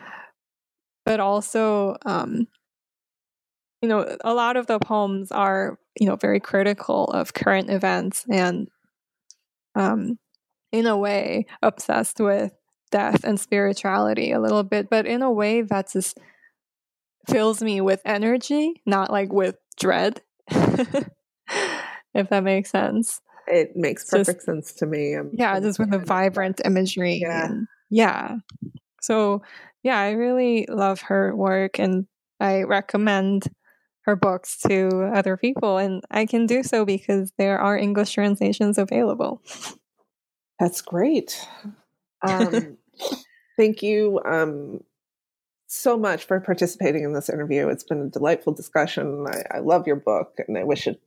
but 1.04 1.20
also, 1.20 1.98
um, 2.06 2.48
you 3.82 3.90
know, 3.90 4.16
a 4.24 4.34
lot 4.34 4.56
of 4.56 4.68
the 4.68 4.80
poems 4.80 5.30
are, 5.30 5.78
you 6.00 6.08
know, 6.08 6.16
very 6.16 6.40
critical 6.40 7.04
of 7.08 7.34
current 7.34 7.70
events 7.70 8.26
and, 8.30 8.70
um, 9.76 10.18
in 10.78 10.86
a 10.86 10.98
way, 10.98 11.46
obsessed 11.62 12.20
with 12.20 12.54
death 12.92 13.24
and 13.24 13.40
spirituality 13.40 14.32
a 14.32 14.40
little 14.40 14.64
bit, 14.64 14.90
but 14.90 15.06
in 15.06 15.22
a 15.22 15.32
way 15.32 15.62
that 15.62 15.92
just 15.92 16.18
fills 17.28 17.62
me 17.62 17.82
with 17.82 18.02
energy, 18.06 18.82
not 18.86 19.12
like 19.12 19.32
with 19.32 19.58
dread. 19.78 20.22
if 20.50 22.30
that 22.30 22.44
makes 22.44 22.70
sense. 22.70 23.22
It 23.48 23.76
makes 23.76 24.10
perfect 24.10 24.40
just, 24.40 24.46
sense 24.46 24.74
to 24.74 24.86
me. 24.86 25.14
I'm, 25.14 25.32
yeah, 25.34 25.54
I'm 25.54 25.64
just 25.64 25.80
with 25.80 25.92
the 25.92 26.00
vibrant 26.00 26.62
imagery. 26.66 27.20
Yeah. 27.22 27.46
And, 27.46 27.68
yeah. 27.90 28.36
So, 29.02 29.42
yeah, 29.84 30.00
I 30.00 30.12
really 30.12 30.66
love 30.70 31.02
her 31.02 31.36
work 31.36 31.80
and 31.80 32.08
I 32.40 32.64
recommend 32.64 33.48
her 34.02 34.16
books 34.16 34.60
to 34.68 35.12
other 35.14 35.38
people. 35.38 35.78
And 35.78 36.04
I 36.12 36.26
can 36.26 36.46
do 36.46 36.64
so 36.64 36.86
because 36.86 37.32
there 37.38 37.60
are 37.60 37.78
English 37.78 38.12
translations 38.12 38.78
available. 38.78 39.42
That's 40.60 40.82
great. 40.82 41.48
Um, 42.22 42.78
thank 43.58 43.84
you 43.84 44.20
um, 44.26 44.82
so 45.68 45.98
much 45.98 46.26
for 46.26 46.40
participating 46.40 47.04
in 47.04 47.14
this 47.14 47.30
interview. 47.30 47.68
It's 47.68 47.84
been 47.84 48.02
a 48.02 48.10
delightful 48.10 48.54
discussion. 48.54 49.26
I, 49.28 49.58
I 49.58 49.60
love 49.60 49.86
your 49.86 49.98
book 49.98 50.36
and 50.48 50.58
I 50.58 50.64
wish 50.64 50.88
it 50.88 51.02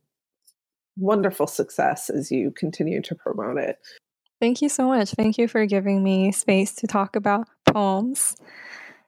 wonderful 0.97 1.47
success 1.47 2.09
as 2.09 2.31
you 2.31 2.51
continue 2.51 3.01
to 3.01 3.15
promote 3.15 3.57
it. 3.57 3.79
Thank 4.39 4.61
you 4.61 4.69
so 4.69 4.87
much. 4.87 5.11
Thank 5.11 5.37
you 5.37 5.47
for 5.47 5.65
giving 5.65 6.03
me 6.03 6.31
space 6.31 6.73
to 6.75 6.87
talk 6.87 7.15
about 7.15 7.47
poems 7.67 8.35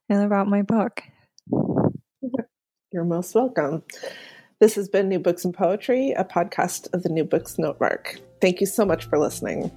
and 0.09 0.23
about 0.23 0.47
my 0.47 0.61
book. 0.61 1.03
You're 2.91 3.05
most 3.05 3.33
welcome. 3.33 3.83
This 4.59 4.75
has 4.75 4.87
been 4.87 5.09
New 5.09 5.19
Books 5.19 5.43
in 5.43 5.51
Poetry, 5.51 6.11
a 6.11 6.23
podcast 6.23 6.93
of 6.93 7.03
the 7.03 7.09
New 7.09 7.23
Books 7.23 7.57
Network. 7.57 8.19
Thank 8.39 8.61
you 8.61 8.67
so 8.67 8.85
much 8.85 9.05
for 9.05 9.17
listening. 9.17 9.71